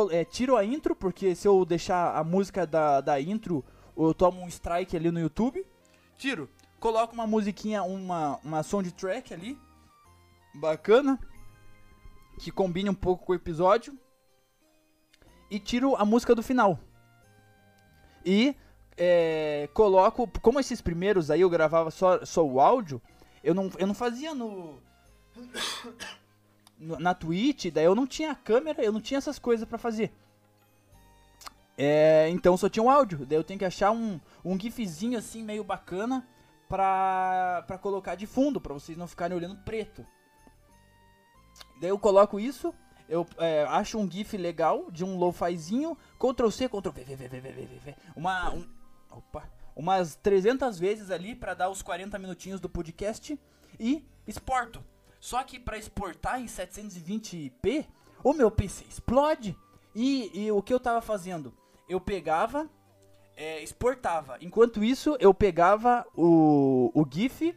é, 0.10 0.25
tiro 0.25 0.57
a 0.57 0.65
intro, 0.65 0.95
porque 0.95 1.36
se 1.36 1.48
eu 1.48 1.63
deixar 1.63 2.15
a 2.15 2.24
música 2.24 2.65
da, 2.65 3.01
da 3.01 3.21
intro, 3.21 3.63
eu 3.95 4.15
tomo 4.15 4.41
um 4.41 4.48
strike 4.48 4.98
ali 4.98 5.12
no 5.12 5.19
YouTube. 5.19 5.63
Tiro, 6.17 6.50
coloco 6.81 7.13
uma 7.13 7.27
musiquinha, 7.27 7.83
uma, 7.83 8.39
uma 8.43 8.63
soundtrack 8.63 9.31
ali, 9.33 9.57
bacana, 10.55 11.17
que 12.39 12.51
combine 12.51 12.89
um 12.89 12.95
pouco 12.95 13.23
com 13.23 13.31
o 13.31 13.35
episódio. 13.35 13.97
E 15.50 15.59
tiro 15.59 15.95
a 15.95 16.03
música 16.03 16.33
do 16.33 16.41
final. 16.41 16.79
E 18.25 18.55
é, 18.97 19.69
coloco, 19.73 20.27
como 20.41 20.59
esses 20.59 20.81
primeiros 20.81 21.29
aí 21.29 21.41
eu 21.41 21.50
gravava 21.50 21.91
só, 21.91 22.25
só 22.25 22.43
o 22.43 22.59
áudio, 22.59 23.00
eu 23.43 23.53
não, 23.53 23.69
eu 23.77 23.85
não 23.85 23.93
fazia 23.93 24.33
no, 24.33 24.81
na 26.79 27.13
Twitch, 27.13 27.67
daí 27.67 27.85
eu 27.85 27.93
não 27.93 28.07
tinha 28.07 28.33
câmera, 28.33 28.83
eu 28.83 28.91
não 28.91 29.01
tinha 29.01 29.19
essas 29.19 29.38
coisas 29.38 29.67
pra 29.67 29.77
fazer. 29.77 30.11
É, 31.77 32.27
então 32.29 32.57
só 32.57 32.67
tinha 32.67 32.83
o 32.83 32.89
áudio, 32.89 33.25
daí 33.25 33.38
eu 33.38 33.43
tenho 33.43 33.59
que 33.59 33.65
achar 33.65 33.91
um, 33.91 34.19
um 34.43 34.59
gifzinho 34.59 35.19
assim 35.19 35.43
meio 35.43 35.63
bacana 35.63 36.27
pra, 36.71 37.65
pra 37.67 37.77
colocar 37.77 38.15
de 38.15 38.25
fundo, 38.25 38.61
pra 38.61 38.73
vocês 38.73 38.97
não 38.97 39.05
ficarem 39.05 39.35
olhando 39.35 39.57
preto. 39.57 40.07
Daí 41.81 41.89
eu 41.89 41.99
coloco 41.99 42.39
isso, 42.39 42.73
eu 43.09 43.27
é, 43.37 43.65
acho 43.67 43.99
um 43.99 44.09
GIF 44.09 44.37
legal 44.37 44.89
de 44.89 45.03
um 45.03 45.17
lofazinho, 45.17 45.97
Ctrl 46.17 46.49
C, 46.49 46.69
Ctrl 46.69 46.91
V, 46.91 47.03
V, 47.03 47.15
V, 47.15 47.27
V, 47.27 47.41
V, 47.41 47.51
V, 47.51 47.79
V, 47.79 47.95
uma, 48.15 48.53
um, 48.53 48.65
opa, 49.11 49.43
umas 49.75 50.15
300 50.15 50.79
vezes 50.79 51.11
ali 51.11 51.35
para 51.35 51.53
dar 51.53 51.69
os 51.69 51.81
40 51.81 52.17
minutinhos 52.17 52.61
do 52.61 52.69
podcast 52.69 53.37
e 53.77 54.07
exporto. 54.25 54.81
Só 55.19 55.43
que 55.43 55.59
para 55.59 55.77
exportar 55.77 56.39
em 56.39 56.45
720p, 56.45 57.85
o 58.23 58.31
meu 58.31 58.49
PC 58.49 58.85
explode. 58.85 59.57
E, 59.93 60.31
e 60.33 60.49
o 60.51 60.61
que 60.61 60.73
eu 60.73 60.79
tava 60.79 61.01
fazendo? 61.01 61.53
Eu 61.89 61.99
pegava 61.99 62.69
é, 63.35 63.61
exportava. 63.63 64.38
Enquanto 64.41 64.83
isso, 64.83 65.15
eu 65.19 65.33
pegava 65.33 66.05
o, 66.15 66.91
o 66.93 67.05
GIF, 67.09 67.55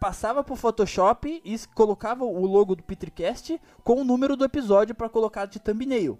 passava 0.00 0.44
pro 0.44 0.56
Photoshop 0.56 1.40
e 1.44 1.58
colocava 1.74 2.24
o 2.24 2.46
logo 2.46 2.74
do 2.74 2.82
Petricast 2.82 3.60
com 3.82 4.00
o 4.00 4.04
número 4.04 4.36
do 4.36 4.44
episódio 4.44 4.94
pra 4.94 5.08
colocar 5.08 5.46
de 5.46 5.58
thumbnail. 5.58 6.18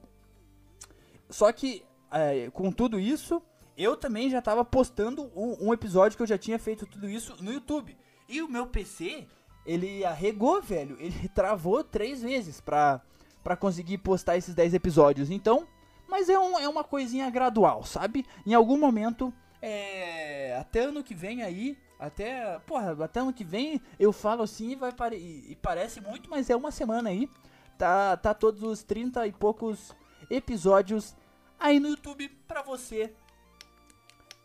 Só 1.28 1.52
que, 1.52 1.84
é, 2.11 2.50
com 2.50 2.70
tudo 2.70 2.99
isso, 2.99 3.42
eu 3.76 3.96
também 3.96 4.30
já 4.30 4.40
tava 4.40 4.64
postando 4.64 5.30
um, 5.34 5.68
um 5.68 5.73
episódio 5.75 6.16
que 6.16 6.23
eu 6.23 6.26
já 6.26 6.38
tinha 6.38 6.58
feito 6.58 6.87
tudo 6.87 7.08
isso 7.08 7.37
no 7.42 7.52
YouTube. 7.52 7.96
E 8.28 8.40
o 8.40 8.49
meu 8.49 8.66
PC, 8.66 9.26
ele 9.66 10.04
arregou, 10.04 10.62
velho. 10.62 10.96
Ele 10.99 11.28
travou 11.34 11.82
três 11.82 12.23
vezes 12.23 12.61
pra, 12.61 13.00
pra 13.42 13.56
conseguir 13.56 13.99
postar 13.99 14.37
esses 14.37 14.54
10 14.54 14.75
episódios. 14.75 15.30
Então, 15.30 15.66
mas 16.14 16.28
é, 16.28 16.38
um, 16.38 16.56
é 16.56 16.68
uma 16.68 16.85
coisinha 16.85 17.28
gradual, 17.28 17.83
sabe? 17.83 18.25
Em 18.47 18.54
algum 18.54 18.78
momento, 18.78 19.35
é, 19.61 20.56
até 20.61 20.85
ano 20.85 21.02
que 21.02 21.12
vem 21.12 21.42
aí, 21.42 21.76
até, 21.99 22.56
porra, 22.61 23.04
até 23.04 23.18
ano 23.18 23.33
que 23.33 23.42
vem 23.42 23.83
eu 23.99 24.12
falo 24.12 24.44
assim 24.44 24.71
e, 24.71 24.76
vai 24.76 24.92
pare, 24.92 25.16
e, 25.16 25.56
parece 25.56 26.00
muito, 26.00 26.30
mas 26.30 26.49
é 26.49 26.54
uma 26.54 26.71
semana 26.71 27.11
aí. 27.11 27.28
Tá, 27.76 28.16
tá 28.16 28.33
todos 28.33 28.62
os 28.62 28.85
30 28.85 29.26
e 29.26 29.33
poucos 29.33 29.92
episódios 30.30 31.16
aí 31.59 31.80
no 31.80 31.88
YouTube 31.88 32.28
pra 32.47 32.62
você. 32.62 33.12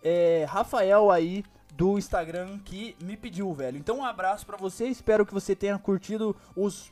É, 0.04 0.48
Rafael 0.50 1.12
aí 1.12 1.44
do 1.76 2.00
Instagram 2.00 2.58
que 2.66 2.96
me 3.00 3.16
pediu, 3.16 3.54
velho. 3.54 3.78
Então 3.78 4.00
um 4.00 4.06
abraço 4.06 4.44
pra 4.44 4.58
você, 4.58 4.88
espero 4.88 5.24
que 5.24 5.36
você 5.36 5.56
tenha 5.56 5.78
curtido 5.78 6.36
os 6.56 6.92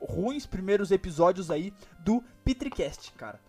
ruins 0.00 0.46
primeiros 0.46 0.90
episódios 0.90 1.52
aí 1.52 1.72
do 2.00 2.20
Petricast, 2.54 3.12
cara. 3.12 3.40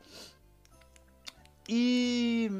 E 1.68 2.52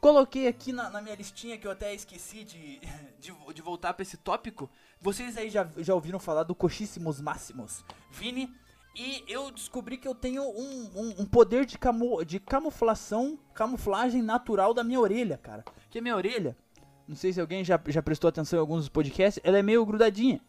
coloquei 0.00 0.46
aqui 0.46 0.72
na, 0.72 0.88
na 0.90 1.02
minha 1.02 1.16
listinha 1.16 1.58
que 1.58 1.66
eu 1.66 1.72
até 1.72 1.92
esqueci 1.92 2.44
de, 2.44 2.78
de, 3.18 3.32
de 3.52 3.62
voltar 3.62 3.92
pra 3.94 4.02
esse 4.02 4.16
tópico. 4.16 4.70
Vocês 5.00 5.36
aí 5.36 5.50
já, 5.50 5.68
já 5.78 5.92
ouviram 5.92 6.20
falar 6.20 6.44
do 6.44 6.54
Coxíssimos 6.54 7.20
Máximos, 7.20 7.84
Vini? 8.12 8.54
E 8.94 9.24
eu 9.26 9.50
descobri 9.50 9.96
que 9.96 10.06
eu 10.06 10.14
tenho 10.14 10.42
um, 10.42 10.90
um, 10.94 11.14
um 11.22 11.26
poder 11.26 11.64
de, 11.64 11.76
camu, 11.76 12.24
de 12.24 12.38
camuflação, 12.38 13.36
camuflagem 13.52 14.22
natural 14.22 14.72
da 14.72 14.84
minha 14.84 15.00
orelha, 15.00 15.36
cara. 15.36 15.64
Que 15.90 15.98
a 15.98 16.02
minha 16.02 16.14
orelha, 16.14 16.56
não 17.08 17.16
sei 17.16 17.32
se 17.32 17.40
alguém 17.40 17.64
já, 17.64 17.80
já 17.88 18.02
prestou 18.02 18.28
atenção 18.28 18.56
em 18.56 18.60
alguns 18.60 18.88
podcasts, 18.88 19.42
ela 19.44 19.58
é 19.58 19.62
meio 19.62 19.84
grudadinha. 19.84 20.40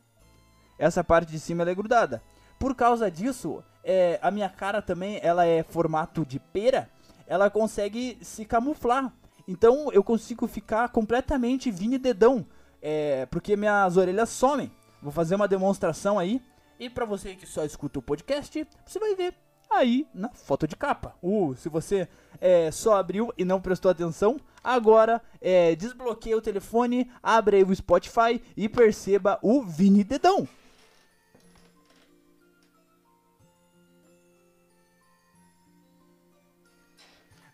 Essa 0.78 1.04
parte 1.04 1.32
de 1.32 1.40
cima 1.40 1.64
ela 1.64 1.72
é 1.72 1.76
grudada. 1.76 2.22
Por 2.62 2.76
causa 2.76 3.10
disso, 3.10 3.64
é, 3.84 4.20
a 4.22 4.30
minha 4.30 4.48
cara 4.48 4.84
também, 4.84 5.20
ela 5.24 5.48
é 5.48 5.64
formato 5.64 6.24
de 6.24 6.40
pera, 6.40 6.88
ela 7.26 7.50
consegue 7.50 8.20
se 8.22 8.46
camuflar. 8.46 9.12
Então 9.48 9.92
eu 9.92 10.04
consigo 10.04 10.46
ficar 10.46 10.90
completamente 10.90 11.72
Vini 11.72 11.98
Dedão, 11.98 12.46
é, 12.80 13.26
porque 13.32 13.58
minhas 13.58 13.98
orelhas 13.98 14.30
somem. 14.30 14.72
Vou 15.02 15.12
fazer 15.12 15.34
uma 15.34 15.48
demonstração 15.48 16.20
aí. 16.20 16.40
E 16.80 16.88
pra 16.88 17.04
você 17.04 17.34
que 17.34 17.48
só 17.48 17.66
escuta 17.66 17.98
o 17.98 18.04
podcast, 18.04 18.68
você 18.86 19.00
vai 19.00 19.16
ver 19.16 19.34
aí 19.68 20.06
na 20.14 20.30
foto 20.30 20.68
de 20.68 20.76
capa. 20.76 21.16
Uh, 21.20 21.56
se 21.56 21.68
você 21.68 22.08
é, 22.40 22.70
só 22.70 22.96
abriu 22.96 23.34
e 23.40 23.44
não 23.44 23.60
prestou 23.60 23.90
atenção, 23.90 24.38
agora 24.64 25.20
é, 25.42 25.76
desbloqueia 25.76 26.38
o 26.38 26.42
telefone, 26.42 27.10
abre 27.24 27.58
aí 27.58 27.64
o 27.64 27.76
Spotify 27.76 28.40
e 28.56 28.70
perceba 28.70 29.40
o 29.42 29.64
Vini 29.64 30.04
Dedão. 30.04 30.48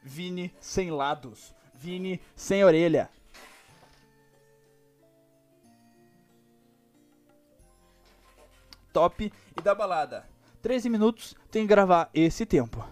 Vini 0.08 0.54
sem 0.60 0.90
lados. 0.90 1.54
Vini 1.76 2.20
sem 2.36 2.64
orelha. 2.64 3.10
Top 8.92 9.32
e 9.56 9.62
da 9.62 9.76
balada. 9.76 10.28
13 10.62 10.90
minutos 10.90 11.36
tem 11.52 11.64
que 11.64 11.68
gravar 11.68 12.10
esse 12.14 12.46
tempo. 12.46 12.84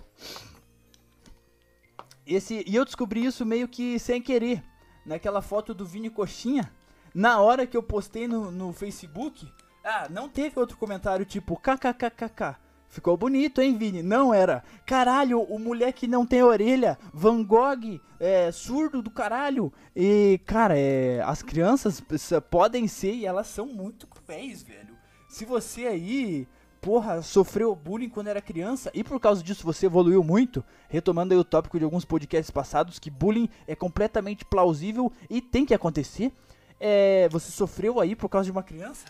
Esse, 2.27 2.63
e 2.67 2.75
eu 2.75 2.85
descobri 2.85 3.25
isso 3.25 3.45
meio 3.45 3.67
que 3.67 3.97
sem 3.97 4.21
querer. 4.21 4.63
Naquela 5.05 5.41
foto 5.41 5.73
do 5.73 5.85
Vini 5.85 6.09
Coxinha. 6.09 6.71
Na 7.13 7.39
hora 7.39 7.65
que 7.65 7.77
eu 7.77 7.81
postei 7.81 8.27
no, 8.27 8.51
no 8.51 8.73
Facebook. 8.73 9.51
Ah, 9.83 10.07
não 10.09 10.27
teve 10.27 10.59
outro 10.59 10.77
comentário 10.77 11.25
tipo 11.25 11.55
kkkk. 11.55 12.64
Ficou 12.89 13.17
bonito, 13.17 13.61
hein, 13.61 13.77
Vini? 13.77 14.01
Não 14.01 14.33
era. 14.33 14.63
Caralho, 14.85 15.41
o 15.41 15.59
moleque 15.59 16.07
não 16.07 16.25
tem 16.25 16.41
orelha. 16.41 16.97
Van 17.13 17.43
Gogh, 17.43 17.99
é 18.19 18.51
surdo 18.51 19.01
do 19.01 19.09
caralho. 19.09 19.71
E, 19.95 20.39
cara, 20.45 20.77
é, 20.77 21.21
as 21.25 21.41
crianças 21.41 22.01
podem 22.49 22.87
ser 22.87 23.13
e 23.13 23.25
elas 23.25 23.47
são 23.47 23.65
muito 23.65 24.07
cruéis, 24.07 24.63
velho. 24.63 24.95
Se 25.27 25.43
você 25.43 25.87
aí, 25.87 26.47
porra, 26.79 27.21
sofreu 27.21 27.75
bullying 27.75 28.07
quando 28.07 28.27
era 28.27 28.39
criança 28.39 28.89
e 28.93 29.03
por 29.03 29.19
causa 29.19 29.43
disso 29.43 29.65
você 29.65 29.87
evoluiu 29.87 30.23
muito, 30.23 30.63
retomando 30.87 31.33
aí 31.33 31.39
o 31.39 31.43
tópico 31.43 31.77
de 31.77 31.83
alguns 31.83 32.05
podcasts 32.05 32.51
passados, 32.51 32.99
que 32.99 33.09
bullying 33.09 33.49
é 33.67 33.75
completamente 33.75 34.45
plausível 34.45 35.11
e 35.29 35.41
tem 35.41 35.65
que 35.65 35.73
acontecer. 35.73 36.31
É, 36.79 37.27
você 37.29 37.51
sofreu 37.51 37.99
aí 37.99 38.15
por 38.15 38.29
causa 38.29 38.45
de 38.45 38.51
uma 38.51 38.63
criança? 38.63 39.05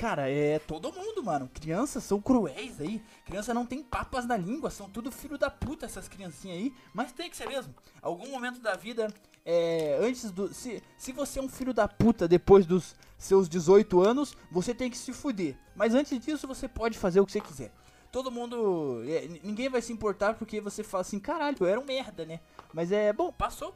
Cara, 0.00 0.30
é 0.30 0.58
todo 0.58 0.90
mundo, 0.90 1.22
mano. 1.22 1.46
Crianças 1.52 2.02
são 2.04 2.22
cruéis 2.22 2.80
aí. 2.80 3.02
Criança 3.26 3.52
não 3.52 3.66
tem 3.66 3.82
papas 3.82 4.24
na 4.24 4.34
língua, 4.34 4.70
são 4.70 4.88
tudo 4.88 5.12
filho 5.12 5.36
da 5.36 5.50
puta 5.50 5.84
essas 5.84 6.08
criancinhas 6.08 6.56
aí. 6.56 6.74
Mas 6.94 7.12
tem 7.12 7.28
que 7.28 7.36
ser 7.36 7.46
mesmo. 7.46 7.74
Algum 8.00 8.30
momento 8.30 8.60
da 8.60 8.74
vida, 8.76 9.12
é, 9.44 9.98
antes 10.00 10.30
do. 10.30 10.54
Se, 10.54 10.82
se 10.96 11.12
você 11.12 11.38
é 11.38 11.42
um 11.42 11.50
filho 11.50 11.74
da 11.74 11.86
puta 11.86 12.26
depois 12.26 12.64
dos 12.64 12.96
seus 13.18 13.46
18 13.46 14.00
anos, 14.00 14.34
você 14.50 14.74
tem 14.74 14.88
que 14.88 14.96
se 14.96 15.12
fuder. 15.12 15.54
Mas 15.76 15.94
antes 15.94 16.18
disso, 16.18 16.48
você 16.48 16.66
pode 16.66 16.96
fazer 16.96 17.20
o 17.20 17.26
que 17.26 17.32
você 17.32 17.40
quiser. 17.42 17.70
Todo 18.10 18.30
mundo. 18.30 19.02
é, 19.06 19.28
ninguém 19.44 19.68
vai 19.68 19.82
se 19.82 19.92
importar 19.92 20.32
porque 20.32 20.62
você 20.62 20.82
fala 20.82 21.02
assim, 21.02 21.20
caralho, 21.20 21.58
eu 21.60 21.66
era 21.66 21.78
um 21.78 21.84
merda, 21.84 22.24
né? 22.24 22.40
Mas 22.72 22.90
é, 22.90 23.12
bom, 23.12 23.30
passou. 23.30 23.74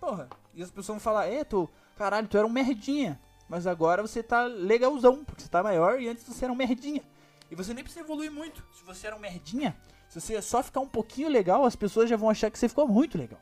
Porra. 0.00 0.28
E 0.56 0.60
as 0.60 0.72
pessoas 0.72 0.96
vão 0.96 1.00
falar, 1.00 1.26
é, 1.26 1.44
tu, 1.44 1.70
caralho, 1.96 2.26
tu 2.26 2.36
era 2.36 2.44
um 2.44 2.50
merdinha. 2.50 3.20
Mas 3.52 3.66
agora 3.66 4.00
você 4.00 4.22
tá 4.22 4.46
legalzão, 4.46 5.22
porque 5.26 5.42
você 5.42 5.48
tá 5.50 5.62
maior 5.62 6.00
e 6.00 6.08
antes 6.08 6.24
você 6.24 6.46
era 6.46 6.52
um 6.54 6.56
merdinha. 6.56 7.02
E 7.50 7.54
você 7.54 7.74
nem 7.74 7.84
precisa 7.84 8.02
evoluir 8.02 8.32
muito. 8.32 8.64
Se 8.72 8.82
você 8.82 9.08
era 9.08 9.14
um 9.14 9.18
merdinha, 9.18 9.76
se 10.08 10.18
você 10.18 10.40
só 10.40 10.62
ficar 10.62 10.80
um 10.80 10.88
pouquinho 10.88 11.28
legal, 11.28 11.66
as 11.66 11.76
pessoas 11.76 12.08
já 12.08 12.16
vão 12.16 12.30
achar 12.30 12.50
que 12.50 12.58
você 12.58 12.66
ficou 12.66 12.88
muito 12.88 13.18
legal. 13.18 13.38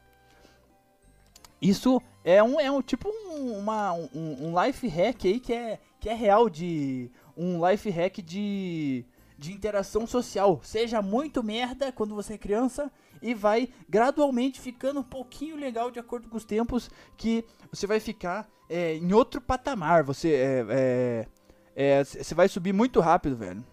Isso 1.62 2.02
é 2.24 2.42
um, 2.42 2.58
é 2.58 2.68
um 2.68 2.82
tipo 2.82 3.08
um, 3.08 3.56
uma, 3.56 3.92
um, 3.92 4.48
um 4.48 4.64
life 4.64 4.88
hack 4.88 5.26
aí 5.26 5.38
que 5.38 5.52
é, 5.52 5.78
que 6.00 6.08
é 6.08 6.14
real 6.14 6.50
de. 6.50 7.08
Um 7.36 7.64
life 7.64 7.88
hack 7.88 8.18
de, 8.20 9.04
de 9.38 9.52
interação 9.52 10.08
social. 10.08 10.60
Seja 10.64 11.00
muito 11.00 11.40
merda 11.40 11.92
quando 11.92 12.16
você 12.16 12.34
é 12.34 12.38
criança 12.38 12.90
e 13.22 13.34
vai 13.34 13.68
gradualmente 13.88 14.60
ficando 14.60 15.00
um 15.00 15.04
pouquinho 15.04 15.56
legal 15.56 15.90
de 15.90 15.98
acordo 15.98 16.28
com 16.28 16.36
os 16.36 16.44
tempos 16.44 16.90
que 17.16 17.44
você 17.70 17.86
vai 17.86 18.00
ficar 18.00 18.48
é, 18.68 18.94
em 18.94 19.12
outro 19.12 19.40
patamar. 19.40 20.04
Você 20.04 20.32
é, 20.32 20.66
é, 20.70 21.26
é, 21.74 22.04
você 22.04 22.34
vai 22.34 22.48
subir 22.48 22.72
muito 22.72 23.00
rápido, 23.00 23.36
velho. 23.36 23.64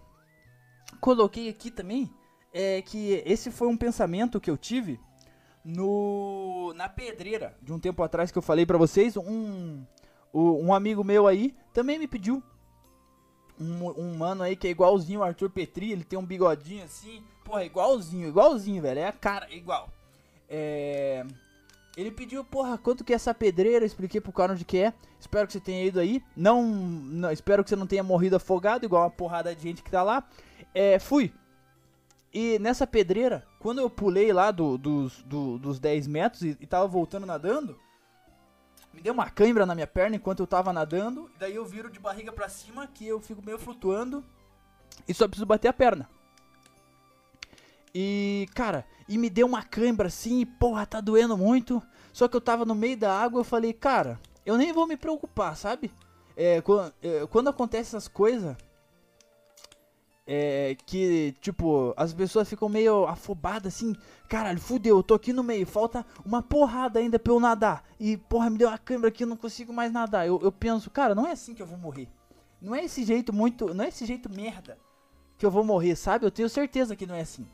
Coloquei 1.00 1.50
aqui 1.50 1.70
também 1.70 2.12
é 2.54 2.82
que 2.82 3.22
esse 3.26 3.52
foi 3.52 3.68
um 3.68 3.78
pensamento 3.78 4.40
que 4.40 4.50
eu 4.50 4.58
tive 4.58 5.00
no 5.64 6.74
na 6.76 6.88
pedreira 6.88 7.56
de 7.62 7.74
um 7.74 7.80
tempo 7.80 8.02
atrás 8.02 8.32
que 8.32 8.38
eu 8.38 8.42
falei 8.42 8.66
pra 8.66 8.78
vocês. 8.78 9.16
Um, 9.18 9.84
um 10.34 10.74
amigo 10.74 11.04
meu 11.04 11.28
aí 11.28 11.56
também 11.74 12.00
me 12.00 12.08
pediu. 12.08 12.42
Um, 13.60 13.90
um 14.00 14.18
mano 14.18 14.44
aí 14.44 14.56
que 14.56 14.68
é 14.68 14.72
igualzinho 14.72 15.20
o 15.20 15.24
Arthur 15.24 15.50
Petri, 15.50 15.92
ele 15.92 16.04
tem 16.04 16.18
um 16.18 16.26
bigodinho 16.26 16.84
assim. 16.84 17.24
Porra, 17.44 17.64
igualzinho, 17.66 18.28
igualzinho, 18.28 18.82
velho. 18.82 19.00
É 19.00 19.08
a 19.08 19.12
cara, 19.12 19.48
igual. 19.54 19.90
É. 20.50 21.26
Ele 21.96 22.12
pediu, 22.12 22.44
porra, 22.44 22.78
quanto 22.78 23.04
que 23.04 23.12
é 23.12 23.16
essa 23.16 23.34
pedreira? 23.34 23.84
Eu 23.84 23.88
expliquei 23.88 24.22
pro 24.22 24.32
cara 24.32 24.54
onde 24.54 24.64
que 24.64 24.78
é. 24.78 24.94
Espero 25.20 25.48
que 25.48 25.54
você 25.54 25.60
tenha 25.60 25.84
ido 25.84 26.00
aí. 26.00 26.22
Não, 26.36 26.62
não- 26.64 27.32
espero 27.32 27.64
que 27.64 27.70
você 27.72 27.76
não 27.76 27.88
tenha 27.88 28.04
morrido 28.04 28.36
afogado, 28.36 28.86
igual 28.86 29.02
uma 29.04 29.10
porrada 29.10 29.56
de 29.56 29.62
gente 29.64 29.82
que 29.82 29.90
tá 29.90 30.04
lá. 30.04 30.24
É, 30.76 31.00
fui. 31.00 31.34
E 32.32 32.60
nessa 32.60 32.86
pedreira, 32.86 33.44
quando 33.60 33.80
eu 33.80 33.90
pulei 33.90 34.32
lá 34.32 34.52
do- 34.52 34.78
dos, 34.78 35.24
do- 35.24 35.58
dos 35.58 35.80
10 35.80 36.06
metros 36.06 36.44
e, 36.44 36.56
e 36.62 36.68
tava 36.68 36.86
voltando 36.88 37.26
nadando, 37.26 37.76
me 38.98 39.04
deu 39.04 39.14
uma 39.14 39.30
cãibra 39.30 39.64
na 39.64 39.76
minha 39.76 39.86
perna 39.86 40.16
enquanto 40.16 40.40
eu 40.40 40.48
tava 40.48 40.74
nadando. 40.74 41.30
Daí 41.38 41.54
eu 41.54 41.64
viro 41.64 41.88
de 41.88 42.00
barriga 42.00 42.32
pra 42.32 42.50
cima, 42.50 42.88
que 42.88 43.06
eu 43.06 43.22
fico 43.22 43.46
meio 43.46 43.60
flutuando. 43.60 44.26
E 45.08 45.14
só 45.14 45.28
preciso 45.28 45.46
bater 45.46 45.68
a 45.68 45.74
perna. 45.74 46.10
E, 47.94 48.50
cara, 48.56 48.88
e 49.08 49.16
me 49.16 49.30
deu 49.30 49.46
uma 49.46 49.62
cãibra 49.62 50.08
assim, 50.08 50.40
e 50.42 50.48
porra, 50.48 50.84
tá 50.88 51.00
doendo 51.00 51.38
muito. 51.38 51.80
Só 52.12 52.28
que 52.28 52.36
eu 52.36 52.42
tava 52.42 52.66
no 52.66 52.74
meio 52.74 52.98
da 52.98 53.16
água, 53.16 53.42
eu 53.42 53.44
falei, 53.44 53.72
cara, 53.72 54.20
eu 54.44 54.58
nem 54.58 54.74
vou 54.74 54.88
me 54.88 54.98
preocupar, 54.98 55.56
sabe? 55.56 55.92
É, 56.36 56.60
quando, 56.62 56.92
quando 57.30 57.50
acontece 57.50 57.96
essas 57.96 58.08
coisas, 58.08 58.58
é, 60.28 60.76
que, 60.86 61.34
tipo, 61.40 61.94
as 61.96 62.14
pessoas 62.14 62.50
ficam 62.50 62.68
meio 62.68 63.08
afobadas 63.08 63.74
assim, 63.74 63.96
caralho, 64.28 64.60
fudeu, 64.60 64.98
eu 64.98 65.04
tô 65.04 65.14
aqui 65.14 65.32
no 65.32 65.42
meio, 65.42 65.66
falta 65.66 66.06
uma 66.26 66.44
porrada 66.44 67.00
ainda 67.00 67.18
pra 67.18 67.32
eu 67.32 67.40
nadar. 67.40 67.84
E, 67.98 68.18
porra, 68.18 68.50
me 68.50 68.58
deu 68.58 68.68
uma 68.68 68.78
câimbra 68.78 69.08
aqui, 69.08 69.24
eu 69.24 69.28
não 69.28 69.38
consigo 69.38 69.72
mais 69.72 69.92
nadar. 69.92 70.28
Eu, 70.28 70.40
eu 70.44 70.52
penso, 70.52 70.92
cara, 70.92 71.16
não 71.16 71.26
é 71.26 71.32
assim 71.32 71.54
que 71.54 71.62
eu 71.62 71.66
vou 71.66 71.78
morrer. 71.78 72.10
Não 72.62 72.76
é 72.76 72.84
esse 72.84 73.06
jeito 73.06 73.32
muito, 73.32 73.74
não 73.74 73.86
é 73.86 73.88
esse 73.88 74.06
jeito 74.06 74.30
merda 74.30 74.78
que 75.38 75.46
eu 75.46 75.52
vou 75.52 75.64
morrer, 75.64 75.96
sabe? 75.96 76.26
Eu 76.26 76.32
tenho 76.32 76.50
certeza 76.50 76.96
que 76.96 77.06
não 77.06 77.16
é 77.16 77.22
assim. 77.22 77.48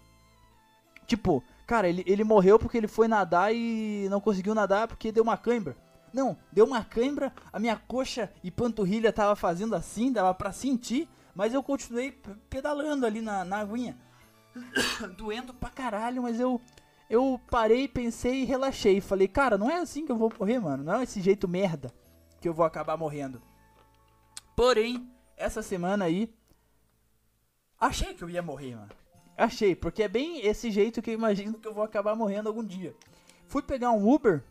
Tipo, 1.05 1.43
cara, 1.67 1.87
ele, 1.87 2.03
ele 2.07 2.23
morreu 2.23 2.57
porque 2.57 2.77
ele 2.77 2.87
foi 2.87 3.07
nadar 3.07 3.53
e 3.53 4.07
não 4.09 4.21
conseguiu 4.21 4.55
nadar 4.55 4.87
porque 4.87 5.11
deu 5.11 5.23
uma 5.23 5.37
cãibra. 5.37 5.75
Não, 6.13 6.37
deu 6.51 6.65
uma 6.65 6.83
cãibra, 6.83 7.33
a 7.51 7.59
minha 7.59 7.75
coxa 7.75 8.31
e 8.43 8.49
panturrilha 8.49 9.11
tava 9.11 9.35
fazendo 9.35 9.75
assim, 9.75 10.11
dava 10.11 10.33
pra 10.33 10.51
sentir, 10.51 11.09
mas 11.35 11.53
eu 11.53 11.63
continuei 11.63 12.11
pedalando 12.49 13.05
ali 13.05 13.21
na, 13.21 13.43
na 13.43 13.59
aguinha. 13.59 13.97
Doendo 15.17 15.53
pra 15.53 15.69
caralho, 15.69 16.23
mas 16.23 16.39
eu 16.39 16.61
eu 17.09 17.39
parei, 17.49 17.87
pensei 17.87 18.41
e 18.41 18.45
relaxei. 18.45 18.99
Falei, 19.01 19.27
cara, 19.27 19.57
não 19.57 19.69
é 19.69 19.79
assim 19.79 20.05
que 20.05 20.11
eu 20.11 20.17
vou 20.17 20.31
morrer, 20.39 20.59
mano. 20.59 20.83
Não 20.83 20.99
é 20.99 21.03
esse 21.03 21.21
jeito 21.21 21.47
merda 21.47 21.93
que 22.41 22.47
eu 22.47 22.53
vou 22.53 22.65
acabar 22.65 22.97
morrendo. 22.97 23.41
Porém, 24.55 25.09
essa 25.37 25.61
semana 25.61 26.05
aí, 26.05 26.33
achei 27.79 28.13
que 28.13 28.23
eu 28.23 28.29
ia 28.29 28.41
morrer, 28.41 28.75
mano. 28.75 28.91
Achei, 29.37 29.75
porque 29.75 30.03
é 30.03 30.07
bem 30.07 30.45
esse 30.45 30.69
jeito 30.71 31.01
que 31.01 31.09
eu 31.09 31.13
imagino 31.13 31.59
que 31.59 31.67
eu 31.67 31.73
vou 31.73 31.83
acabar 31.83 32.15
morrendo 32.15 32.49
algum 32.49 32.63
dia. 32.63 32.95
Fui 33.47 33.61
pegar 33.61 33.91
um 33.91 34.11
Uber 34.11 34.43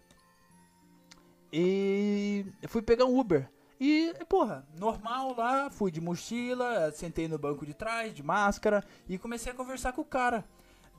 e 1.52 2.46
fui 2.68 2.82
pegar 2.82 3.04
um 3.04 3.18
Uber. 3.18 3.50
E, 3.84 4.14
porra, 4.28 4.64
normal 4.78 5.34
lá, 5.36 5.68
fui 5.68 5.90
de 5.90 6.00
mochila, 6.00 6.92
sentei 6.92 7.26
no 7.26 7.36
banco 7.36 7.66
de 7.66 7.74
trás, 7.74 8.14
de 8.14 8.22
máscara, 8.22 8.84
e 9.08 9.18
comecei 9.18 9.50
a 9.50 9.56
conversar 9.56 9.92
com 9.92 10.02
o 10.02 10.04
cara. 10.04 10.44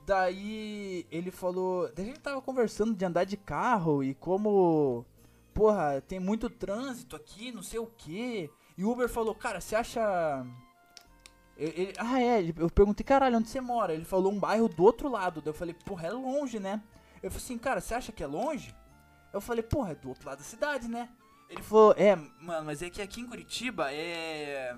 Daí 0.04 1.06
ele 1.10 1.30
falou. 1.30 1.90
Daí 1.94 2.04
a 2.04 2.08
gente 2.08 2.20
tava 2.20 2.42
conversando 2.42 2.94
de 2.94 3.02
andar 3.02 3.24
de 3.24 3.38
carro 3.38 4.04
e 4.04 4.12
como. 4.14 5.02
Porra, 5.54 6.02
tem 6.02 6.20
muito 6.20 6.50
trânsito 6.50 7.16
aqui, 7.16 7.50
não 7.50 7.62
sei 7.62 7.78
o 7.78 7.86
que. 7.86 8.50
E 8.76 8.84
o 8.84 8.90
Uber 8.90 9.08
falou, 9.08 9.34
cara, 9.34 9.62
você 9.62 9.74
acha. 9.74 10.44
Eu- 11.56 11.68
ele- 11.74 11.94
ah, 11.96 12.20
é, 12.20 12.38
ele- 12.40 12.54
eu 12.58 12.68
perguntei, 12.68 13.02
caralho, 13.02 13.38
onde 13.38 13.48
você 13.48 13.62
mora? 13.62 13.94
Ele 13.94 14.04
falou 14.04 14.30
um 14.30 14.38
bairro 14.38 14.68
do 14.68 14.82
outro 14.84 15.08
lado. 15.08 15.40
Daí 15.40 15.48
eu 15.50 15.54
falei, 15.54 15.74
porra, 15.86 16.08
é 16.08 16.10
longe, 16.12 16.60
né? 16.60 16.82
Eu 17.22 17.30
falei 17.30 17.44
assim, 17.46 17.56
cara, 17.56 17.80
você 17.80 17.94
acha 17.94 18.12
que 18.12 18.22
é 18.22 18.26
longe? 18.26 18.74
Eu 19.32 19.40
falei, 19.40 19.62
porra, 19.62 19.92
é 19.92 19.94
do 19.94 20.10
outro 20.10 20.28
lado 20.28 20.38
da 20.38 20.44
cidade, 20.44 20.86
né? 20.86 21.08
Ele 21.48 21.62
falou, 21.62 21.94
é, 21.96 22.16
mano, 22.16 22.64
mas 22.66 22.82
é 22.82 22.90
que 22.90 23.00
aqui 23.02 23.20
em 23.20 23.26
Curitiba 23.26 23.92
é. 23.92 24.76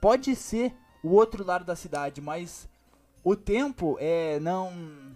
Pode 0.00 0.34
ser 0.36 0.74
o 1.02 1.10
outro 1.10 1.44
lado 1.44 1.64
da 1.64 1.74
cidade, 1.76 2.20
mas 2.20 2.68
o 3.22 3.34
tempo 3.36 3.96
é. 4.00 4.38
não. 4.40 5.14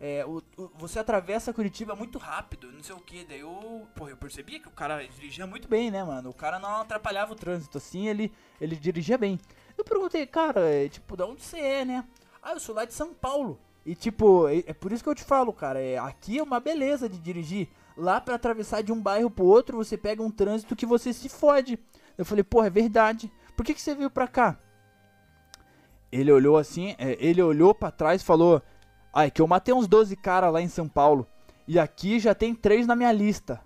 É, 0.00 0.24
o, 0.24 0.40
o- 0.56 0.70
você 0.76 1.00
atravessa 1.00 1.52
Curitiba 1.52 1.96
muito 1.96 2.18
rápido, 2.18 2.70
não 2.70 2.82
sei 2.82 2.94
o 2.94 3.00
que. 3.00 3.24
Daí 3.24 3.40
eu. 3.40 3.86
Porra, 3.94 4.10
eu 4.10 4.16
percebia 4.16 4.60
que 4.60 4.68
o 4.68 4.72
cara 4.72 5.04
dirigia 5.06 5.46
muito 5.46 5.68
bem, 5.68 5.90
né, 5.90 6.02
mano? 6.04 6.30
O 6.30 6.34
cara 6.34 6.58
não 6.58 6.80
atrapalhava 6.82 7.32
o 7.32 7.36
trânsito 7.36 7.78
assim, 7.78 8.06
ele, 8.08 8.32
ele 8.60 8.76
dirigia 8.76 9.18
bem. 9.18 9.38
Eu 9.76 9.84
perguntei, 9.84 10.24
cara, 10.26 10.60
é, 10.60 10.88
tipo, 10.88 11.16
da 11.16 11.26
onde 11.26 11.42
você 11.42 11.58
é, 11.58 11.84
né? 11.84 12.04
Ah, 12.42 12.52
eu 12.52 12.60
sou 12.60 12.74
lá 12.74 12.84
de 12.84 12.94
São 12.94 13.12
Paulo. 13.12 13.60
E 13.84 13.94
tipo, 13.94 14.48
é, 14.48 14.64
é 14.66 14.74
por 14.74 14.92
isso 14.92 15.02
que 15.02 15.08
eu 15.08 15.14
te 15.14 15.24
falo, 15.24 15.52
cara, 15.52 15.80
é, 15.80 15.98
aqui 15.98 16.38
é 16.38 16.42
uma 16.42 16.60
beleza 16.60 17.08
de 17.08 17.18
dirigir. 17.18 17.68
Lá 17.96 18.20
pra 18.20 18.34
atravessar 18.34 18.82
de 18.82 18.92
um 18.92 19.00
bairro 19.00 19.30
pro 19.30 19.44
outro, 19.44 19.76
você 19.76 19.96
pega 19.96 20.22
um 20.22 20.30
trânsito 20.30 20.76
que 20.76 20.86
você 20.86 21.12
se 21.12 21.28
fode. 21.28 21.78
Eu 22.16 22.24
falei, 22.24 22.44
porra, 22.44 22.66
é 22.68 22.70
verdade. 22.70 23.32
Por 23.56 23.64
que, 23.64 23.74
que 23.74 23.80
você 23.80 23.94
veio 23.94 24.10
pra 24.10 24.28
cá? 24.28 24.58
Ele 26.10 26.32
olhou 26.32 26.56
assim, 26.56 26.94
é, 26.98 27.16
ele 27.20 27.42
olhou 27.42 27.74
pra 27.74 27.90
trás 27.90 28.22
e 28.22 28.24
falou: 28.24 28.62
Ai, 29.12 29.30
que 29.30 29.42
eu 29.42 29.46
matei 29.46 29.74
uns 29.74 29.86
12 29.86 30.16
caras 30.16 30.52
lá 30.52 30.60
em 30.60 30.68
São 30.68 30.88
Paulo. 30.88 31.26
E 31.66 31.78
aqui 31.78 32.18
já 32.18 32.34
tem 32.34 32.54
três 32.54 32.86
na 32.86 32.96
minha 32.96 33.12
lista. 33.12 33.60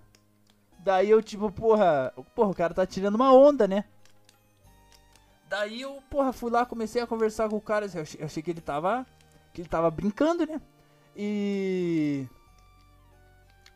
Daí 0.79 1.09
eu, 1.09 1.21
tipo, 1.21 1.51
porra, 1.51 2.13
porra, 2.35 2.49
o 2.49 2.55
cara 2.55 2.73
tá 2.73 2.85
tirando 2.85 3.15
uma 3.15 3.33
onda, 3.33 3.67
né? 3.67 3.85
Daí 5.47 5.81
eu, 5.81 6.01
porra, 6.09 6.33
fui 6.33 6.51
lá, 6.51 6.65
comecei 6.65 7.01
a 7.01 7.07
conversar 7.07 7.47
com 7.47 7.55
o 7.55 7.61
cara. 7.61 7.85
Eu 7.93 8.01
achei, 8.01 8.19
eu 8.21 8.25
achei 8.25 8.43
que 8.43 8.51
ele 8.51 8.61
tava. 8.61 9.05
Que 9.53 9.61
ele 9.61 9.69
tava 9.69 9.89
brincando, 9.91 10.45
né? 10.45 10.59
E. 11.15 12.27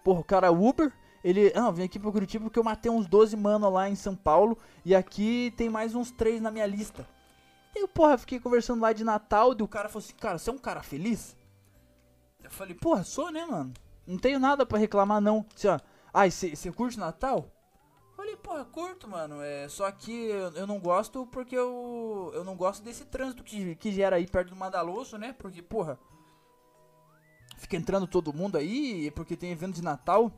Porra, 0.04 0.22
o 0.22 0.24
cara 0.24 0.52
Uber. 0.52 0.92
Ele. 1.24 1.52
Não, 1.54 1.72
vim 1.72 1.84
aqui 1.84 2.00
pro 2.00 2.12
Curitiba 2.12 2.46
porque 2.46 2.58
eu 2.58 2.64
matei 2.64 2.92
uns 2.92 3.08
12 3.08 3.36
mano 3.36 3.70
lá 3.70 3.90
em 3.90 3.96
São 3.96 4.16
Paulo. 4.16 4.58
E 4.84 4.96
aqui 4.96 5.54
tem 5.56 5.70
mais 5.70 5.94
uns 5.94 6.12
três 6.12 6.42
na 6.42 6.50
minha 6.50 6.66
lista. 6.66 7.08
E 7.76 7.84
eu, 7.84 7.88
porra, 7.88 8.18
fiquei 8.18 8.40
conversando 8.40 8.82
lá 8.82 8.92
de 8.92 9.04
Natal. 9.04 9.56
E 9.58 9.62
o 9.62 9.68
cara 9.68 9.88
falou 9.88 10.04
assim: 10.04 10.16
Cara, 10.16 10.38
você 10.38 10.50
é 10.50 10.54
um 10.54 10.58
cara 10.58 10.82
feliz? 10.82 11.36
Eu 12.44 12.50
falei: 12.50 12.74
Porra, 12.74 13.04
sou, 13.04 13.32
né, 13.32 13.46
mano? 13.46 13.74
Não 14.06 14.18
tenho 14.18 14.40
nada 14.40 14.66
pra 14.66 14.80
reclamar, 14.80 15.22
não. 15.22 15.46
Assim, 15.56 15.68
ó. 15.68 15.80
Ai, 16.14 16.32
você 16.32 16.72
curte 16.72 16.98
Natal? 16.98 17.52
Falei, 18.28 18.36
porra, 18.44 18.66
curto, 18.66 19.08
mano. 19.08 19.42
É, 19.42 19.70
só 19.70 19.90
que 19.90 20.12
eu, 20.12 20.68
não 20.68 20.80
gosto 20.80 21.26
porque 21.28 21.56
eu, 21.56 22.30
eu 22.34 22.44
não 22.44 22.58
gosto 22.58 22.84
desse 22.84 23.06
trânsito 23.06 23.42
que, 23.42 23.76
que 23.76 23.90
gera 23.90 24.18
aí 24.18 24.28
perto 24.28 24.50
do 24.50 24.56
Madaloso, 24.56 25.18
né? 25.18 25.32
Porque, 25.32 25.62
porra, 25.62 25.98
fica 27.58 27.78
entrando 27.78 28.06
todo 28.06 28.34
mundo 28.34 28.58
aí, 28.58 29.10
porque 29.12 29.38
tem 29.38 29.52
evento 29.52 29.76
de 29.76 29.82
Natal. 29.82 30.30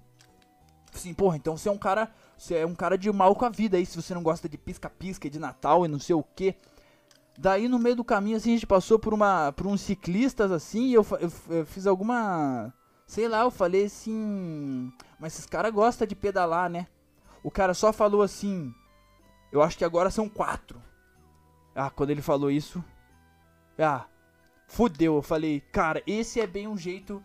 Assim, 0.94 1.16
porra, 1.16 1.38
então 1.38 1.58
você 1.58 1.68
é 1.68 1.72
um 1.72 1.80
cara. 1.80 2.14
Você 2.38 2.58
é 2.58 2.66
um 2.66 2.76
cara 2.76 2.96
de 2.96 3.12
mal 3.12 3.36
com 3.36 3.46
a 3.46 3.50
vida 3.50 3.76
aí, 3.76 3.88
se 3.88 4.00
você 4.00 4.14
não 4.14 4.22
gosta 4.22 4.48
de 4.48 4.58
pisca-pisca 4.58 5.28
de 5.28 5.40
Natal 5.40 5.84
e 5.84 5.88
não 5.88 6.00
sei 6.00 6.14
o 6.14 6.22
que. 6.22 6.54
Daí 7.40 7.68
no 7.68 7.80
meio 7.80 7.96
do 7.96 8.04
caminho, 8.04 8.38
assim, 8.38 8.52
a 8.52 8.54
gente 8.54 8.68
passou 8.68 9.00
por 9.00 9.16
uma. 9.16 9.52
por 9.52 9.66
uns 9.66 9.82
ciclistas 9.82 10.52
assim, 10.52 10.90
e 10.90 10.94
eu, 10.94 11.06
eu, 11.20 11.32
eu 11.58 11.66
fiz 11.66 11.88
alguma. 11.88 12.72
Sei 13.08 13.28
lá, 13.28 13.42
eu 13.42 13.50
falei 13.50 13.86
assim. 13.86 14.94
Mas 15.20 15.34
esses 15.34 15.48
caras 15.48 15.74
gostam 15.74 16.06
de 16.06 16.16
pedalar, 16.16 16.70
né? 16.70 16.86
O 17.44 17.52
cara 17.52 17.74
só 17.74 17.92
falou 17.94 18.22
assim. 18.22 18.74
Eu 19.52 19.62
acho 19.62 19.78
que 19.78 19.86
agora 19.86 20.12
são 20.12 20.30
quatro. 20.30 20.82
Ah, 21.76 21.90
quando 21.90 22.12
ele 22.12 22.22
falou 22.22 22.52
isso. 22.52 22.84
Ah, 23.78 24.06
fudeu. 24.68 25.16
Eu 25.16 25.22
falei, 25.22 25.62
cara, 25.72 26.04
esse 26.06 26.40
é 26.40 26.48
bem 26.48 26.68
um 26.68 26.78
jeito. 26.78 27.24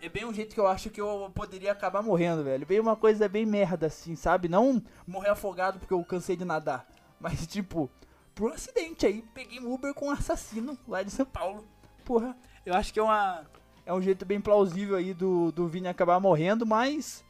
É 0.00 0.08
bem 0.08 0.24
um 0.24 0.34
jeito 0.34 0.54
que 0.54 0.60
eu 0.60 0.66
acho 0.66 0.90
que 0.90 1.00
eu 1.00 1.30
poderia 1.34 1.72
acabar 1.72 2.02
morrendo, 2.02 2.44
velho. 2.44 2.66
Bem 2.66 2.80
uma 2.80 2.96
coisa 2.96 3.28
bem 3.28 3.46
merda, 3.46 3.86
assim, 3.86 4.16
sabe? 4.16 4.48
Não 4.48 4.82
morrer 5.06 5.30
afogado 5.30 5.78
porque 5.78 5.94
eu 5.94 6.04
cansei 6.04 6.36
de 6.36 6.44
nadar. 6.44 6.86
Mas, 7.20 7.46
tipo, 7.48 7.90
por 8.34 8.50
um 8.50 8.54
acidente 8.54 9.06
aí, 9.06 9.22
peguei 9.32 9.60
um 9.60 9.72
Uber 9.72 9.94
com 9.94 10.08
um 10.08 10.10
assassino 10.10 10.76
lá 10.88 11.02
de 11.02 11.10
São 11.10 11.24
Paulo. 11.24 11.64
Porra, 12.04 12.36
eu 12.66 12.74
acho 12.74 12.92
que 12.92 12.98
é 12.98 13.02
uma. 13.02 13.44
É 13.86 13.92
um 13.92 14.00
jeito 14.00 14.24
bem 14.24 14.40
plausível 14.40 14.96
aí 14.96 15.14
do, 15.14 15.52
do 15.52 15.68
Vini 15.68 15.88
acabar 15.88 16.18
morrendo, 16.18 16.66
mas. 16.66 17.24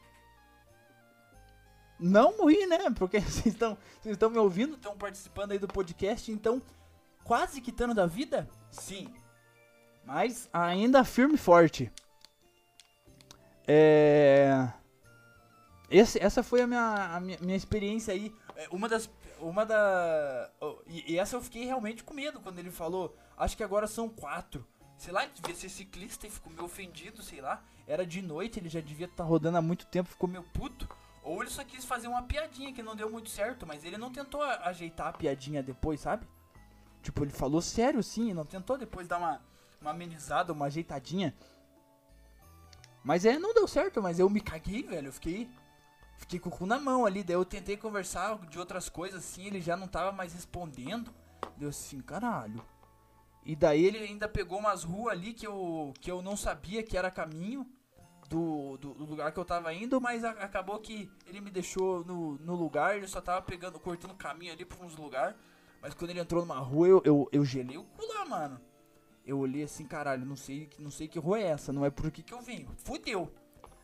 Não 1.99 2.37
morri, 2.37 2.67
né? 2.67 2.91
Porque 2.97 3.21
vocês 3.23 3.47
estão 3.47 3.77
vocês 4.01 4.15
estão 4.15 4.31
me 4.31 4.39
ouvindo, 4.39 4.75
estão 4.75 4.97
participando 4.97 5.53
aí 5.53 5.59
do 5.59 5.69
podcast, 5.69 6.31
então 6.31 6.61
quase 7.23 7.61
quitando 7.61 7.95
da 7.95 8.07
vida? 8.07 8.49
Sim. 8.71 9.13
Mas 10.05 10.49
ainda 10.53 11.05
firme 11.05 11.35
e 11.35 11.39
forte. 11.39 11.91
É. 13.67 14.69
Esse, 15.91 16.19
essa 16.23 16.43
foi 16.43 16.61
a 16.63 16.67
minha, 16.67 17.17
a 17.17 17.21
minha, 17.21 17.39
minha 17.41 17.57
experiência 17.57 18.13
aí. 18.13 18.35
É, 18.57 18.69
Uma 18.71 18.89
das. 18.89 19.09
Uma 19.41 19.65
da. 19.65 20.51
oh, 20.61 20.77
E, 20.87 21.13
e 21.13 21.19
essa 21.19 21.37
eu 21.37 21.43
fiquei 21.43 21.65
realmente 21.65 22.05
com 22.05 22.15
medo 22.15 22.41
quando 22.41 22.59
ele 22.59 22.71
falou. 22.71 23.17
Acho 23.37 23.57
que 23.57 23.65
agora 23.65 23.87
são 23.87 24.09
quatro. 24.09 24.67
sei 24.97 25.13
lá, 25.13 25.25
ele 25.25 25.33
devia 25.35 25.55
ser 25.55 25.69
ciclista 25.69 26.27
e 26.27 26.31
ficou 26.31 26.53
meio 26.53 26.65
ofendido, 26.65 27.23
sei 27.23 27.41
lá. 27.41 27.63
Era 27.87 28.07
de 28.07 28.23
noite, 28.23 28.59
ele 28.59 28.69
já 28.69 28.81
devia 28.81 29.07
estar 29.07 29.25
rodando 29.25 29.59
há 29.59 29.63
muito 29.63 29.87
tempo, 29.87 30.09
ficou 30.09 30.29
meio 30.29 30.43
puto. 30.43 30.89
Ou 31.25 31.41
ele 31.41 31.51
só 31.51 31.65
quis 31.65 31.87
fazer 31.87 32.07
uma 32.07 32.23
piadinha 32.23 32.73
que 32.73 32.83
não 32.83 32.95
deu 32.95 33.11
muito 33.11 33.31
certo, 33.31 33.67
mas 33.67 33.83
ele 33.83 33.97
não 33.97 34.13
tentou 34.13 34.43
ajeitar 34.43 35.09
a 35.09 35.13
piadinha 35.13 35.63
depois, 35.63 36.01
sabe? 36.01 36.29
Tipo, 37.03 37.25
ele 37.25 37.33
falou 37.33 37.63
sério 37.63 38.03
sim, 38.03 38.35
não 38.35 38.45
tentou 38.45 38.77
depois 38.77 39.09
dar 39.09 39.19
uma, 39.19 39.43
uma 39.81 39.91
amenizada, 39.91 40.53
uma 40.53 40.67
ajeitadinha. 40.67 41.35
Mas 43.03 43.25
é, 43.25 43.39
não 43.39 43.55
deu 43.55 43.67
certo, 43.67 44.03
mas 44.03 44.19
eu 44.19 44.29
me 44.29 44.41
caguei, 44.41 44.83
velho. 44.83 45.09
Eu 45.09 45.13
fiquei. 45.13 45.49
Fiquei 46.17 46.39
com 46.39 46.49
o 46.49 46.53
cu 46.53 46.67
na 46.67 46.79
mão 46.79 47.05
ali. 47.05 47.23
Daí 47.23 47.37
eu 47.37 47.45
tentei 47.45 47.77
conversar 47.77 48.39
de 48.47 48.59
outras 48.59 48.89
coisas 48.89 49.25
assim, 49.25 49.47
ele 49.47 49.61
já 49.61 49.77
não 49.77 49.89
tava 49.89 50.13
mais 50.13 50.33
respondendo. 50.33 51.13
Deu 51.57 51.71
assim, 51.71 52.01
caralho. 52.01 52.65
E 53.45 53.55
daí 53.55 53.85
ele 53.85 53.99
ainda 53.99 54.27
pegou 54.27 54.59
umas 54.59 54.85
ruas 54.85 55.13
ali 55.13 55.35
que 55.35 55.47
eu, 55.47 55.93
que 56.01 56.11
eu 56.11 56.23
não 56.23 56.37
sabia 56.37 56.83
que 56.83 56.97
era 56.97 57.11
caminho 57.11 57.67
do, 58.29 58.77
do, 58.79 58.95
do 58.95 59.05
lugar 59.05 59.33
que 59.33 59.39
eu 59.39 59.45
tava 59.45 59.73
indo, 59.73 60.01
mas 60.01 60.25
a- 60.25 60.31
acabou 60.31 60.79
que 60.81 61.11
ele 61.27 61.41
me 61.41 61.51
deixou 61.51 62.05
no, 62.05 62.33
no 62.39 62.55
lugar, 62.55 62.97
ele 62.97 63.07
só 63.07 63.21
tava 63.21 63.43
pegando, 63.43 63.79
cortando 63.79 64.15
caminho 64.15 64.53
ali 64.53 64.65
pra 64.65 64.85
uns 64.85 64.97
lugares. 64.97 65.37
Mas 65.81 65.93
quando 65.95 66.11
ele 66.11 66.21
entrou 66.21 66.41
numa 66.43 66.59
rua, 66.59 66.89
eu, 66.89 67.03
eu, 67.05 67.29
eu 67.31 67.45
gelei 67.45 67.77
o 67.77 67.85
cu 67.85 68.07
lá, 68.07 68.25
mano. 68.25 68.61
Eu 69.27 69.39
olhei 69.39 69.63
assim, 69.63 69.85
caralho, 69.87 70.25
não 70.25 70.37
sei, 70.37 70.69
não 70.79 70.91
sei 70.91 71.09
que 71.09 71.19
rua 71.19 71.39
é 71.39 71.45
essa, 71.45 71.73
não 71.73 71.85
é 71.85 71.91
por 71.91 72.07
aqui 72.07 72.23
que 72.23 72.33
eu 72.33 72.41
venho. 72.41 72.69
Fudeu. 72.79 73.33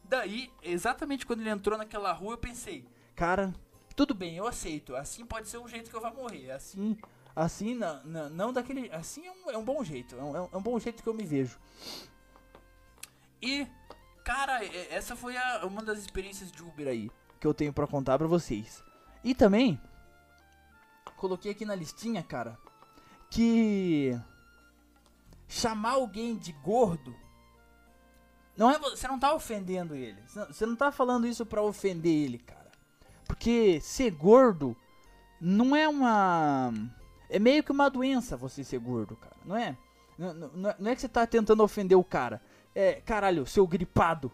Daí, 0.04 0.50
exatamente 0.62 1.24
quando 1.26 1.40
ele 1.40 1.50
entrou 1.50 1.76
naquela 1.78 2.12
rua, 2.12 2.34
eu 2.34 2.38
pensei, 2.38 2.84
cara, 3.14 3.54
tudo 3.94 4.14
bem, 4.14 4.36
eu 4.36 4.46
aceito. 4.46 4.96
Assim 4.96 5.24
pode 5.24 5.48
ser 5.48 5.58
o 5.58 5.68
jeito 5.68 5.88
que 5.90 5.96
eu 5.96 6.00
vou 6.00 6.12
morrer. 6.14 6.50
Assim, 6.50 6.96
assim 7.36 7.74
não, 7.74 8.52
daquele, 8.52 8.90
assim 8.92 9.26
é 9.26 9.30
um, 9.32 9.50
é 9.50 9.56
um 9.58 9.64
bom 9.64 9.84
jeito, 9.84 10.16
é 10.16 10.22
um, 10.22 10.36
é 10.36 10.40
um- 10.42 10.48
é 10.52 10.56
um 10.56 10.62
bom 10.62 10.78
jeito 10.78 11.02
que 11.02 11.08
eu 11.08 11.14
me 11.14 11.24
vejo. 11.24 11.58
E, 13.42 13.66
cara, 14.30 14.64
essa 14.90 15.16
foi 15.16 15.36
a- 15.36 15.66
uma 15.66 15.82
das 15.82 15.98
experiências 15.98 16.52
de 16.52 16.62
Uber 16.62 16.86
aí 16.86 17.10
que 17.40 17.46
eu 17.46 17.52
tenho 17.52 17.72
pra 17.72 17.86
contar 17.86 18.16
pra 18.16 18.28
vocês. 18.28 18.82
E 19.24 19.34
também 19.34 19.80
coloquei 21.16 21.50
aqui 21.50 21.64
na 21.64 21.74
listinha, 21.74 22.22
cara, 22.22 22.56
que 23.28 24.16
chamar 25.48 25.92
alguém 25.92 26.36
de 26.36 26.52
gordo 26.52 27.14
não 28.56 28.70
é 28.70 28.78
vo- 28.78 28.90
você 28.90 29.08
não 29.08 29.18
tá 29.18 29.34
ofendendo 29.34 29.94
ele. 29.94 30.22
Você 30.48 30.64
não- 30.66 30.76
tá 30.76 30.92
falando 30.92 31.26
isso 31.26 31.44
pra 31.44 31.62
ofender 31.62 32.12
ele, 32.12 32.38
cara. 32.38 32.70
Porque 33.26 33.80
ser 33.80 34.10
gordo 34.12 34.76
não 35.40 35.74
é 35.74 35.88
uma 35.88 36.72
é 37.28 37.38
meio 37.38 37.62
que 37.64 37.72
uma 37.72 37.88
doença 37.88 38.36
você 38.36 38.62
ser 38.62 38.78
gordo, 38.78 39.16
cara. 39.16 39.36
Não 39.44 39.56
é? 39.56 39.76
Não, 40.18 40.34
não- 40.34 40.48
não 40.48 40.70
é- 40.70 40.76
não 40.78 40.90
é 40.90 40.94
que 40.94 41.00
você 41.00 41.08
tá 41.08 41.26
tentando 41.26 41.62
ofender 41.64 41.96
o 41.98 42.04
cara. 42.04 42.40
É, 42.74 43.00
caralho, 43.00 43.46
seu 43.46 43.66
gripado. 43.66 44.30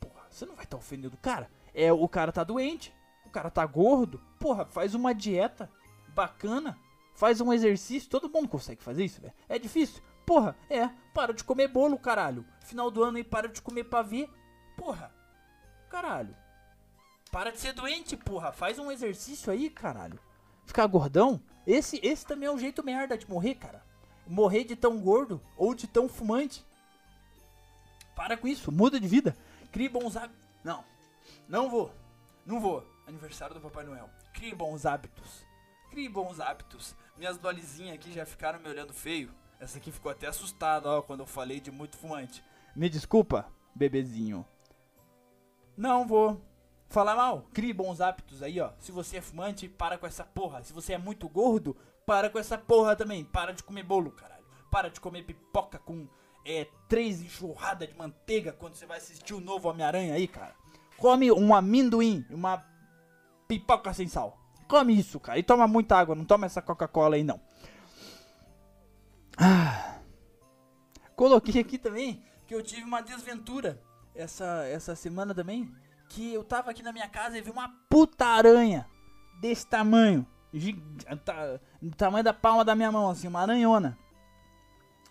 Porra, 0.00 0.26
você 0.30 0.44
não 0.44 0.54
vai 0.54 0.64
estar 0.64 0.76
ofendendo 0.76 1.14
o 1.14 1.20
cara. 1.20 1.50
É, 1.74 1.92
o 1.92 2.08
cara 2.08 2.32
tá 2.32 2.42
doente. 2.42 2.92
O 3.24 3.30
cara 3.30 3.50
tá 3.50 3.64
gordo. 3.64 4.20
Porra, 4.38 4.66
faz 4.66 4.94
uma 4.94 5.14
dieta 5.14 5.70
bacana. 6.08 6.78
Faz 7.14 7.40
um 7.40 7.52
exercício. 7.52 8.10
Todo 8.10 8.28
mundo 8.28 8.48
consegue 8.48 8.82
fazer 8.82 9.04
isso, 9.04 9.20
velho. 9.20 9.34
É 9.48 9.58
difícil? 9.58 10.02
Porra, 10.24 10.56
é. 10.68 10.90
Para 11.14 11.32
de 11.32 11.44
comer 11.44 11.68
bolo, 11.68 11.98
caralho. 11.98 12.44
Final 12.60 12.90
do 12.90 13.02
ano 13.02 13.16
aí, 13.16 13.24
para 13.24 13.48
de 13.48 13.62
comer 13.62 13.84
pavê. 13.84 14.28
Porra. 14.76 15.14
Caralho. 15.88 16.36
Para 17.30 17.52
de 17.52 17.60
ser 17.60 17.72
doente, 17.72 18.16
porra. 18.16 18.52
Faz 18.52 18.78
um 18.78 18.90
exercício 18.90 19.52
aí, 19.52 19.70
caralho. 19.70 20.18
Ficar 20.66 20.86
gordão. 20.86 21.40
Esse, 21.64 22.00
esse 22.02 22.26
também 22.26 22.48
é 22.48 22.52
um 22.52 22.58
jeito 22.58 22.84
merda 22.84 23.16
de 23.16 23.28
morrer, 23.28 23.54
cara. 23.54 23.84
Morrer 24.26 24.64
de 24.64 24.74
tão 24.74 24.98
gordo 25.00 25.40
ou 25.56 25.74
de 25.74 25.86
tão 25.86 26.08
fumante. 26.08 26.65
Para 28.16 28.36
com 28.36 28.48
isso, 28.48 28.72
muda 28.72 28.98
de 28.98 29.06
vida. 29.06 29.36
Crie 29.70 29.90
bons 29.90 30.16
hábitos. 30.16 30.48
Não, 30.64 30.82
não 31.46 31.68
vou. 31.68 31.92
Não 32.46 32.58
vou. 32.58 32.84
Aniversário 33.06 33.54
do 33.54 33.60
Papai 33.60 33.84
Noel. 33.84 34.08
Crie 34.32 34.54
bons 34.54 34.86
hábitos. 34.86 35.44
Crie 35.90 36.08
bons 36.08 36.40
hábitos. 36.40 36.96
Minhas 37.16 37.36
dolizinhas 37.36 37.94
aqui 37.94 38.10
já 38.12 38.24
ficaram 38.24 38.58
me 38.58 38.68
olhando 38.68 38.94
feio. 38.94 39.32
Essa 39.60 39.78
aqui 39.78 39.92
ficou 39.92 40.10
até 40.10 40.26
assustada, 40.26 40.88
ó, 40.88 41.02
quando 41.02 41.20
eu 41.20 41.26
falei 41.26 41.60
de 41.60 41.70
muito 41.70 41.96
fumante. 41.96 42.42
Me 42.74 42.88
desculpa, 42.88 43.46
bebezinho. 43.74 44.46
Não 45.76 46.06
vou 46.06 46.40
falar 46.88 47.16
mal. 47.16 47.48
Crie 47.52 47.72
bons 47.72 48.00
hábitos 48.00 48.42
aí, 48.42 48.58
ó. 48.60 48.72
Se 48.78 48.92
você 48.92 49.18
é 49.18 49.20
fumante, 49.20 49.68
para 49.68 49.98
com 49.98 50.06
essa 50.06 50.24
porra. 50.24 50.62
Se 50.62 50.72
você 50.72 50.94
é 50.94 50.98
muito 50.98 51.28
gordo, 51.28 51.76
para 52.06 52.30
com 52.30 52.38
essa 52.38 52.56
porra 52.56 52.96
também. 52.96 53.24
Para 53.24 53.52
de 53.52 53.62
comer 53.62 53.82
bolo, 53.82 54.10
caralho. 54.10 54.44
Para 54.70 54.88
de 54.88 55.00
comer 55.00 55.22
pipoca 55.22 55.78
com 55.78 56.08
é, 56.46 56.68
três 56.88 57.20
enxurradas 57.20 57.88
de 57.88 57.94
manteiga 57.94 58.52
quando 58.52 58.76
você 58.76 58.86
vai 58.86 58.98
assistir 58.98 59.34
o 59.34 59.40
novo 59.40 59.68
Homem-Aranha 59.68 60.14
aí, 60.14 60.28
cara. 60.28 60.54
Come 60.96 61.30
um 61.32 61.54
amendoim, 61.54 62.24
uma 62.30 62.64
pipoca 63.48 63.92
sem 63.92 64.06
sal. 64.06 64.38
Come 64.68 64.98
isso, 64.98 65.18
cara. 65.18 65.38
E 65.38 65.42
toma 65.42 65.66
muita 65.66 65.96
água. 65.96 66.14
Não 66.14 66.24
toma 66.24 66.46
essa 66.46 66.62
Coca-Cola 66.62 67.16
aí, 67.16 67.24
não. 67.24 67.40
Ah. 69.36 69.98
Coloquei 71.14 71.60
aqui 71.60 71.78
também 71.78 72.22
que 72.46 72.54
eu 72.54 72.62
tive 72.62 72.84
uma 72.84 73.00
desventura 73.00 73.82
essa, 74.14 74.64
essa 74.66 74.94
semana 74.94 75.34
também. 75.34 75.70
Que 76.08 76.32
eu 76.32 76.44
tava 76.44 76.70
aqui 76.70 76.82
na 76.82 76.92
minha 76.92 77.08
casa 77.08 77.36
e 77.36 77.42
vi 77.42 77.50
uma 77.50 77.68
puta 77.88 78.24
aranha 78.24 78.88
desse 79.40 79.66
tamanho. 79.66 80.26
Do 81.82 81.96
tamanho 81.96 82.24
da 82.24 82.32
palma 82.32 82.64
da 82.64 82.74
minha 82.74 82.90
mão, 82.90 83.10
assim, 83.10 83.28
uma 83.28 83.40
aranhona. 83.40 83.98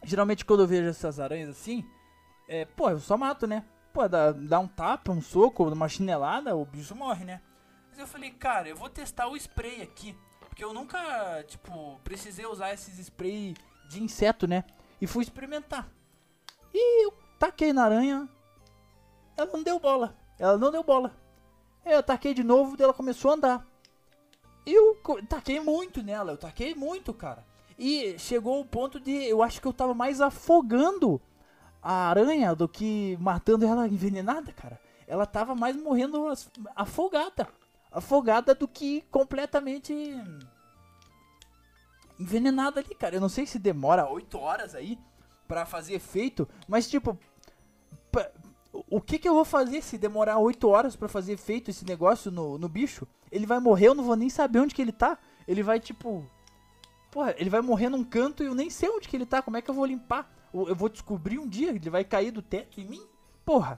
Geralmente 0.06 0.46
quando 0.46 0.62
eu 0.62 0.68
vejo 0.68 0.88
essas 0.88 1.20
aranhas 1.20 1.50
assim, 1.50 1.84
é, 2.48 2.64
pô, 2.64 2.90
eu 2.90 3.00
só 3.00 3.18
mato, 3.18 3.48
né? 3.48 3.66
Pô, 3.92 4.08
dá, 4.08 4.32
dá 4.32 4.60
um 4.60 4.68
tapa, 4.68 5.12
um 5.12 5.22
soco, 5.22 5.68
uma 5.68 5.90
chinelada, 5.90 6.56
o 6.56 6.64
bicho 6.64 6.96
morre, 6.96 7.26
né? 7.26 7.42
Mas 7.90 8.00
eu 8.00 8.08
falei, 8.08 8.30
cara, 8.32 8.70
eu 8.70 8.76
vou 8.76 8.90
testar 8.90 9.28
o 9.28 9.36
spray 9.36 9.82
aqui. 9.82 10.16
Porque 10.48 10.64
eu 10.64 10.74
nunca, 10.74 11.44
tipo, 11.48 12.00
precisei 12.04 12.46
usar 12.46 12.74
esses 12.74 13.00
spray 13.00 13.56
de 13.90 14.04
inseto, 14.04 14.48
né? 14.48 14.64
E 15.02 15.08
fui 15.08 15.24
experimentar. 15.24 15.90
E 16.74 17.06
eu 17.06 17.14
taquei 17.40 17.74
na 17.74 17.86
aranha. 17.86 18.30
Ela 19.36 19.52
não 19.52 19.64
deu 19.64 19.80
bola. 19.80 20.16
Ela 20.38 20.58
não 20.58 20.72
deu 20.72 20.84
bola. 20.84 21.16
Eu 21.84 22.04
taquei 22.04 22.34
de 22.34 22.44
novo, 22.44 22.78
daí 22.78 22.84
ela 22.84 22.94
começou 22.94 23.32
a 23.32 23.34
andar. 23.34 23.68
E 24.66 24.74
eu 24.74 25.00
taquei 25.28 25.60
muito 25.60 26.02
nela, 26.04 26.32
eu 26.34 26.38
taquei 26.38 26.76
muito, 26.76 27.14
cara. 27.14 27.46
E 27.78 28.18
chegou 28.18 28.62
o 28.62 28.66
ponto 28.66 29.00
de 29.00 29.12
eu 29.12 29.44
acho 29.44 29.62
que 29.62 29.68
eu 29.68 29.74
tava 29.74 29.94
mais 29.94 30.22
afogando 30.22 31.22
a 31.82 32.10
aranha 32.10 32.56
do 32.56 32.68
que 32.68 33.18
matando 33.20 33.66
ela 33.66 33.88
envenenada, 33.88 34.52
cara. 34.52 34.80
Ela 35.08 35.26
tava 35.26 35.54
mais 35.56 35.76
morrendo 35.76 36.26
afogada. 36.76 37.48
Afogada 37.92 38.56
do 38.56 38.68
que 38.68 39.04
completamente 39.12 39.94
envenenada 42.20 42.80
ali, 42.80 42.96
cara. 42.96 43.16
Eu 43.16 43.22
não 43.22 43.30
sei 43.30 43.46
se 43.46 43.60
demora 43.60 44.10
8 44.10 44.38
horas 44.38 44.74
aí 44.74 44.98
pra 45.48 45.66
fazer 45.66 45.94
efeito, 45.94 46.48
mas 46.68 46.90
tipo, 46.90 47.18
o 48.90 49.00
que 49.00 49.20
que 49.20 49.30
eu 49.30 49.34
vou 49.34 49.46
fazer 49.46 49.82
se 49.82 49.98
demorar 49.98 50.40
8 50.40 50.68
horas 50.68 50.96
pra 50.96 51.08
fazer 51.08 51.34
efeito 51.34 51.70
esse 51.70 51.86
negócio 51.86 52.32
no, 52.32 52.58
no 52.58 52.68
bicho? 52.68 53.08
Ele 53.32 53.46
vai 53.46 53.60
morrer, 53.60 53.88
eu 53.88 53.96
não 53.96 54.04
vou 54.04 54.16
nem 54.16 54.30
saber 54.30 54.60
onde 54.60 54.74
que 54.74 54.82
ele 54.82 54.92
tá. 54.92 55.18
Ele 55.48 55.62
vai 55.62 55.80
tipo, 55.80 56.26
porra, 57.16 57.34
ele 57.38 57.50
vai 57.50 57.62
morrer 57.62 57.88
num 57.88 58.04
canto 58.04 58.44
e 58.44 58.46
eu 58.46 58.54
nem 58.54 58.70
sei 58.70 58.90
onde 58.90 59.08
que 59.08 59.16
ele 59.16 59.26
tá. 59.26 59.42
Como 59.42 59.56
é 59.56 59.62
que 59.62 59.72
eu 59.72 59.74
vou 59.74 59.86
limpar? 59.86 60.30
Eu 60.54 60.76
vou 60.76 60.90
descobrir 60.90 61.40
um 61.40 61.48
dia, 61.48 61.70
ele 61.70 61.90
vai 61.90 62.04
cair 62.04 62.30
do 62.30 62.42
teto 62.42 62.82
em 62.82 62.86
mim? 62.86 63.02
Porra. 63.46 63.78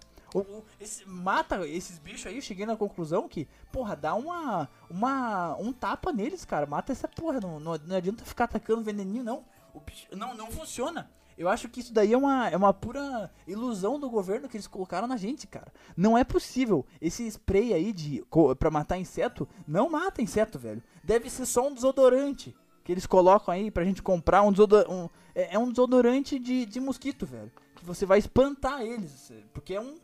esse- 0.82 1.08
mata 1.08 1.66
esses 1.68 2.00
bichos 2.00 2.26
aí, 2.26 2.36
eu 2.38 2.42
cheguei 2.42 2.66
na 2.66 2.76
conclusão 2.76 3.28
que, 3.30 3.48
porra, 3.72 3.96
dá 3.96 4.16
uma, 4.16 4.68
uma 4.90 5.56
um 5.58 5.72
tapa 5.72 6.12
neles, 6.12 6.44
cara. 6.46 6.66
Mata 6.66 6.92
essa 6.92 7.08
porra, 7.08 7.40
não, 7.40 7.60
não, 7.60 7.78
não 7.78 7.96
adianta 7.96 8.26
ficar 8.26 8.46
atacando 8.46 8.82
veneninho, 8.82 9.24
não. 9.24 9.46
Bicho, 9.86 10.08
não, 10.14 10.34
não 10.34 10.50
funciona. 10.50 11.08
Eu 11.38 11.48
acho 11.48 11.70
que 11.70 11.80
isso 11.80 11.94
daí 11.94 12.14
é 12.14 12.18
uma, 12.18 12.50
é 12.50 12.58
uma 12.58 12.74
pura 12.74 13.32
ilusão 13.46 14.00
do 14.00 14.10
governo 14.10 14.50
que 14.50 14.58
eles 14.58 14.66
colocaram 14.66 15.08
na 15.08 15.16
gente, 15.16 15.46
cara. 15.46 15.72
Não 15.96 16.18
é 16.18 16.24
possível. 16.24 16.84
Esse 17.00 17.28
spray 17.28 17.72
aí 17.74 17.94
de 17.94 18.26
pra 18.58 18.72
matar 18.72 18.98
inseto 18.98 19.48
não 19.68 19.88
mata 19.92 20.24
inseto, 20.24 20.58
velho. 20.58 20.82
Deve 21.04 21.30
ser 21.30 21.46
só 21.46 21.68
um 21.68 21.74
desodorante 21.76 22.56
que 22.88 22.94
eles 22.94 23.06
colocam 23.06 23.54
aí 23.54 23.70
pra 23.70 23.84
gente 23.84 24.02
comprar 24.02 24.42
um 24.44 24.50
desodorante. 24.50 24.90
Um, 24.90 25.10
é, 25.36 25.56
é 25.56 25.60
um 25.60 25.70
desodorante 25.70 26.40
de, 26.40 26.66
de 26.66 26.80
mosquito, 26.80 27.26
velho. 27.26 27.52
Que 27.76 27.84
você 27.84 28.06
vai 28.06 28.18
espantar 28.18 28.82
eles. 28.82 29.30
Porque 29.54 29.74
é 29.74 29.82
um. 29.82 29.98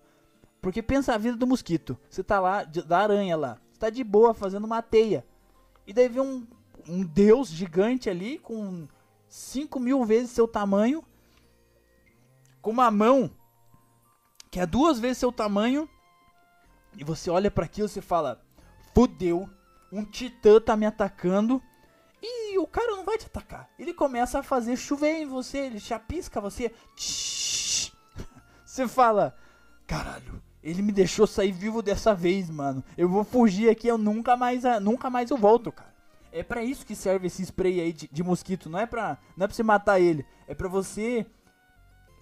Porque 0.62 0.82
pensa 0.84 1.14
a 1.14 1.18
vida 1.18 1.38
do 1.38 1.48
mosquito. 1.48 1.98
Você 2.10 2.22
tá 2.22 2.42
lá, 2.42 2.66
de- 2.66 2.82
da 2.82 3.00
aranha 3.00 3.38
lá. 3.38 3.58
Você 3.72 3.80
tá 3.80 3.90
de 3.90 4.04
boa 4.04 4.34
fazendo 4.34 4.66
uma 4.66 4.82
teia. 4.82 5.26
E 5.88 5.94
daí 5.94 6.10
vem 6.10 6.22
um, 6.22 6.46
um 6.86 7.06
deus 7.06 7.48
gigante 7.48 8.10
ali 8.10 8.38
com 8.38 8.86
5 9.30 9.80
mil 9.80 10.04
vezes 10.04 10.32
seu 10.32 10.46
tamanho. 10.46 11.06
Com 12.62 12.72
uma 12.72 12.92
mão 12.92 13.32
que 14.52 14.60
é 14.60 14.66
duas 14.66 15.00
vezes 15.00 15.20
seu 15.20 15.32
tamanho. 15.32 15.88
E 16.98 17.04
você 17.06 17.30
olha 17.30 17.50
pra 17.50 17.64
aquilo 17.64 17.88
e 17.88 17.90
você 17.90 18.02
fala: 18.02 18.44
Fudeu, 18.94 19.50
um 19.90 20.04
titã 20.04 20.60
tá 20.60 20.76
me 20.76 20.86
atacando. 20.86 21.64
E 22.26 22.58
o 22.58 22.66
cara 22.66 22.96
não 22.96 23.04
vai 23.04 23.18
te 23.18 23.26
atacar. 23.26 23.70
Ele 23.78 23.94
começa 23.94 24.40
a 24.40 24.44
fazer 24.44 24.78
chover 24.78 25.18
em 25.18 25.26
você, 25.26 25.58
ele 25.58 25.80
chapisca 25.80 26.40
você. 26.40 26.72
Você 28.66 28.88
fala, 28.88 29.38
caralho, 29.86 30.42
ele 30.64 30.82
me 30.82 30.92
deixou 30.92 31.28
sair 31.28 31.52
vivo 31.52 31.84
dessa 31.84 32.16
vez, 32.16 32.50
mano. 32.50 32.84
Eu 32.98 33.08
vou 33.08 33.24
fugir 33.24 33.70
aqui, 33.70 33.88
eu 33.88 34.00
nunca 34.00 34.36
mais, 34.36 34.64
nunca 34.82 35.12
mais 35.12 35.30
eu 35.30 35.38
volto, 35.38 35.72
cara. 35.72 35.94
É 36.32 36.42
para 36.42 36.64
isso 36.64 36.84
que 36.84 36.96
serve 36.96 37.28
esse 37.28 37.44
spray 37.46 37.80
aí 37.80 37.94
de, 37.94 38.10
de, 38.12 38.24
mosquito, 38.24 38.68
não 38.68 38.80
é 38.80 38.88
pra, 38.88 39.20
não 39.38 39.44
é 39.44 39.48
pra 39.48 39.56
você 39.56 39.62
matar 39.62 40.00
ele, 40.00 40.26
é 40.48 40.56
pra 40.56 40.68
você 40.68 41.24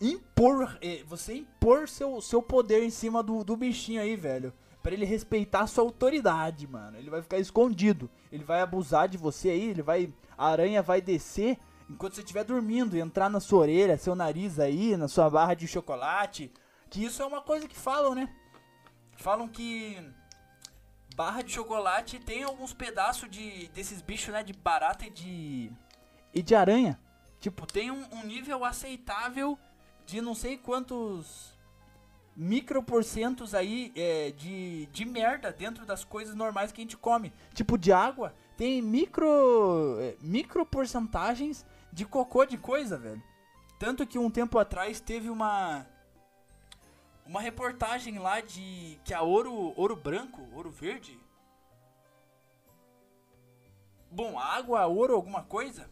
impor, 0.02 0.78
é, 0.82 1.04
você 1.06 1.36
impor 1.36 1.88
seu, 1.88 2.20
seu 2.20 2.42
poder 2.42 2.84
em 2.84 2.90
cima 2.90 3.24
do, 3.24 3.46
do 3.46 3.56
bichinho 3.56 4.02
aí, 4.02 4.18
velho. 4.18 4.52
Pra 4.82 4.94
ele 4.94 5.06
respeitar 5.06 5.62
a 5.62 5.68
sua 5.68 5.84
autoridade, 5.84 6.68
mano. 6.68 6.98
Ele 6.98 7.10
vai 7.10 7.22
ficar 7.22 7.38
escondido. 7.38 8.10
Ele 8.32 8.44
vai 8.44 8.62
abusar 8.62 9.08
de 9.08 9.18
você 9.18 9.50
aí, 9.50 9.70
ele 9.70 9.82
vai. 9.82 10.12
A 10.38 10.48
aranha 10.48 10.82
vai 10.82 11.02
descer 11.02 11.60
enquanto 11.92 12.16
você 12.16 12.22
estiver 12.22 12.44
dormindo, 12.44 12.98
entrar 12.98 13.30
na 13.30 13.40
sua 13.40 13.60
orelha, 13.60 13.98
seu 13.98 14.16
nariz 14.16 14.60
aí, 14.60 14.96
na 14.96 15.08
sua 15.08 15.30
barra 15.30 15.54
de 15.54 15.68
chocolate. 15.68 16.52
Que 16.90 17.04
isso 17.04 17.22
é 17.22 17.26
uma 17.26 17.42
coisa 17.42 17.68
que 17.68 17.76
falam, 17.78 18.16
né? 18.16 18.34
Falam 19.18 19.48
que 19.48 19.98
barra 21.16 21.42
de 21.42 21.52
chocolate 21.52 22.20
tem 22.20 22.44
alguns 22.44 22.74
pedaços 22.74 23.30
de 23.30 23.68
desses 23.70 24.02
bichos, 24.02 24.34
né? 24.34 24.44
De 24.44 24.54
barata 24.54 25.06
e 25.06 25.10
de. 25.10 25.72
e 26.34 26.42
de 26.42 26.56
aranha. 26.56 27.00
Tipo, 27.40 27.66
tem 27.66 27.92
um, 27.92 28.06
um 28.14 28.24
nível 28.24 28.64
aceitável 28.64 29.58
de 30.06 30.22
não 30.22 30.34
sei 30.34 30.58
quantos 30.58 31.58
microporcentos 32.36 33.54
aí 33.54 33.92
é, 33.96 34.32
de, 34.32 34.86
de 34.88 35.06
merda 35.06 35.52
dentro 35.52 35.86
das 35.86 36.04
coisas 36.04 36.36
normais 36.36 36.72
que 36.72 36.82
a 36.82 36.84
gente 36.84 36.98
come. 36.98 37.34
Tipo 37.54 37.78
de 37.78 37.92
água, 37.92 38.34
tem 38.58 38.82
micro, 38.82 39.98
é, 40.00 40.16
micro 40.22 40.66
porcentagens 40.66 41.66
de 41.92 42.06
cocô 42.06 42.46
de 42.46 42.58
coisa, 42.58 42.98
velho. 42.98 43.22
Tanto 43.78 44.06
que 44.06 44.20
um 44.20 44.30
tempo 44.30 44.60
atrás 44.60 45.00
teve 45.00 45.30
uma 45.30 45.86
uma 47.26 47.40
reportagem 47.40 48.20
lá 48.20 48.42
de 48.42 49.00
que 49.06 49.14
a 49.14 49.22
ouro 49.22 49.74
ouro 49.76 49.96
branco, 49.96 50.48
ouro 50.54 50.70
verde. 50.70 51.20
Bom, 54.10 54.38
água, 54.38 54.86
ouro, 54.86 55.16
alguma 55.16 55.42
coisa, 55.42 55.90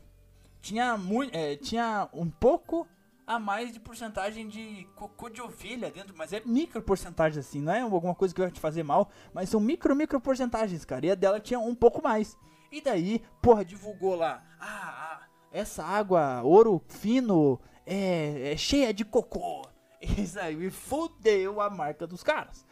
tinha 0.62 0.98
muito, 0.98 1.34
é, 1.34 1.56
tinha 1.56 2.10
um 2.12 2.30
pouco 2.30 2.86
a 3.30 3.38
mais 3.38 3.72
de 3.72 3.80
porcentagem 3.80 4.48
de 4.48 4.88
cocô 4.96 5.30
de 5.30 5.40
ovelha 5.40 5.92
dentro, 5.92 6.16
mas 6.18 6.34
é 6.34 6.42
micro 6.44 6.82
porcentagem 6.82 7.40
assim, 7.40 7.62
não 7.62 7.72
é 7.72 7.82
alguma 7.82 8.16
coisa 8.16 8.34
que 8.34 8.42
vai 8.42 8.50
te 8.50 8.60
fazer 8.60 8.82
mal, 8.82 9.12
mas 9.32 9.50
são 9.50 9.60
micro, 9.60 9.96
micro 9.96 10.20
porcentagens, 10.20 10.84
cara. 10.84 11.06
E 11.06 11.12
a 11.12 11.16
dela 11.16 11.40
tinha 11.40 11.60
um 11.60 11.76
pouco 11.76 12.02
mais. 12.02 12.36
E 12.72 12.82
daí, 12.82 13.22
porra, 13.40 13.64
divulgou 13.64 14.16
lá, 14.16 14.44
ah, 14.60 15.20
ah 15.22 15.28
essa 15.52 15.84
água, 15.84 16.42
ouro 16.42 16.82
fino, 16.88 17.60
é, 17.86 18.54
é 18.54 18.58
cheia 18.58 18.92
de 18.92 19.06
cocô. 19.06 19.62
Isso 20.02 20.40
aí 20.40 20.56
me 20.56 20.72
fudeu 20.72 21.62
a 21.62 21.70
marca 21.70 22.08
dos 22.08 22.24
caras. 22.24 22.66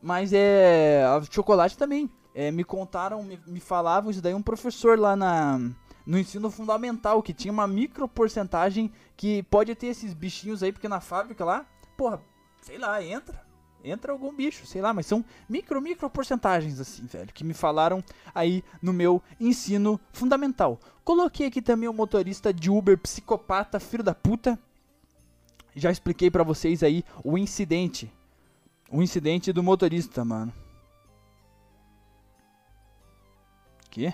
Mas 0.00 0.32
é. 0.32 1.04
A 1.04 1.20
chocolate 1.30 1.76
também. 1.76 2.10
É, 2.34 2.50
me 2.50 2.64
contaram, 2.64 3.22
me, 3.22 3.38
me 3.46 3.60
falavam 3.60 4.10
isso 4.10 4.22
daí 4.22 4.32
um 4.32 4.40
professor 4.40 4.98
lá 4.98 5.16
na 5.16 5.58
no 6.08 6.18
ensino 6.18 6.50
fundamental, 6.50 7.22
que 7.22 7.34
tinha 7.34 7.52
uma 7.52 7.66
micro 7.66 8.08
porcentagem 8.08 8.90
que 9.14 9.42
pode 9.42 9.74
ter 9.74 9.88
esses 9.88 10.14
bichinhos 10.14 10.62
aí, 10.62 10.72
porque 10.72 10.88
na 10.88 11.02
fábrica 11.02 11.44
lá, 11.44 11.66
porra, 11.98 12.18
sei 12.62 12.78
lá, 12.78 13.04
entra. 13.04 13.46
Entra 13.84 14.10
algum 14.10 14.34
bicho, 14.34 14.66
sei 14.66 14.80
lá, 14.80 14.94
mas 14.94 15.04
são 15.04 15.22
micro, 15.46 15.82
micro 15.82 16.08
porcentagens 16.08 16.80
assim, 16.80 17.04
velho, 17.04 17.30
que 17.32 17.44
me 17.44 17.52
falaram 17.52 18.02
aí 18.34 18.64
no 18.80 18.90
meu 18.90 19.22
ensino 19.38 20.00
fundamental. 20.10 20.80
Coloquei 21.04 21.46
aqui 21.46 21.60
também 21.60 21.90
o 21.90 21.92
motorista 21.92 22.54
de 22.54 22.70
Uber 22.70 22.96
psicopata, 22.96 23.78
filho 23.78 24.02
da 24.02 24.14
puta. 24.14 24.58
Já 25.76 25.90
expliquei 25.90 26.30
para 26.30 26.42
vocês 26.42 26.82
aí 26.82 27.04
o 27.22 27.36
incidente. 27.36 28.10
O 28.90 29.02
incidente 29.02 29.52
do 29.52 29.62
motorista, 29.62 30.24
mano. 30.24 30.54
Que? 33.90 34.12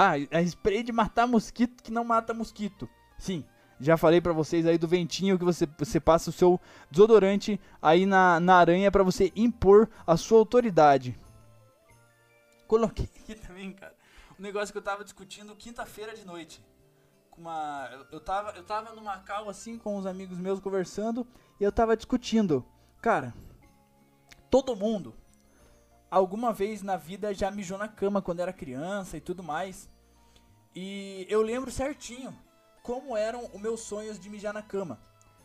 Ah, 0.00 0.16
é 0.16 0.40
spray 0.42 0.84
de 0.84 0.92
matar 0.92 1.26
mosquito 1.26 1.82
que 1.82 1.90
não 1.90 2.04
mata 2.04 2.32
mosquito. 2.32 2.88
Sim, 3.18 3.44
já 3.80 3.96
falei 3.96 4.20
para 4.20 4.32
vocês 4.32 4.64
aí 4.64 4.78
do 4.78 4.86
ventinho 4.86 5.36
que 5.36 5.44
você, 5.44 5.66
você 5.76 5.98
passa 5.98 6.30
o 6.30 6.32
seu 6.32 6.60
desodorante 6.88 7.60
aí 7.82 8.06
na, 8.06 8.38
na 8.38 8.58
aranha 8.58 8.92
para 8.92 9.02
você 9.02 9.32
impor 9.34 9.90
a 10.06 10.16
sua 10.16 10.38
autoridade. 10.38 11.18
Coloquei 12.68 13.06
aqui 13.06 13.34
também, 13.44 13.72
cara, 13.72 13.92
um 14.38 14.42
negócio 14.44 14.70
que 14.70 14.78
eu 14.78 14.82
tava 14.82 15.02
discutindo 15.02 15.56
quinta-feira 15.56 16.14
de 16.14 16.24
noite. 16.24 16.64
Com 17.32 17.40
uma, 17.40 18.06
eu, 18.12 18.20
tava, 18.20 18.52
eu 18.52 18.62
tava 18.62 18.94
no 18.94 19.02
Macau 19.02 19.50
assim 19.50 19.76
com 19.76 19.98
uns 19.98 20.06
amigos 20.06 20.38
meus 20.38 20.60
conversando 20.60 21.26
e 21.58 21.64
eu 21.64 21.72
tava 21.72 21.96
discutindo. 21.96 22.64
Cara, 23.02 23.34
todo 24.48 24.76
mundo 24.76 25.12
alguma 26.10 26.52
vez 26.52 26.82
na 26.82 26.96
vida 26.96 27.34
já 27.34 27.50
mijou 27.50 27.78
na 27.78 27.88
cama 27.88 28.22
quando 28.22 28.40
era 28.40 28.52
criança 28.52 29.16
e 29.16 29.20
tudo 29.20 29.42
mais. 29.42 29.88
E 30.74 31.26
eu 31.28 31.42
lembro 31.42 31.70
certinho 31.70 32.34
como 32.82 33.16
eram 33.16 33.48
os 33.52 33.60
meus 33.60 33.80
sonhos 33.80 34.18
de 34.18 34.30
mijar 34.30 34.52
na 34.52 34.62
cama. 34.62 34.98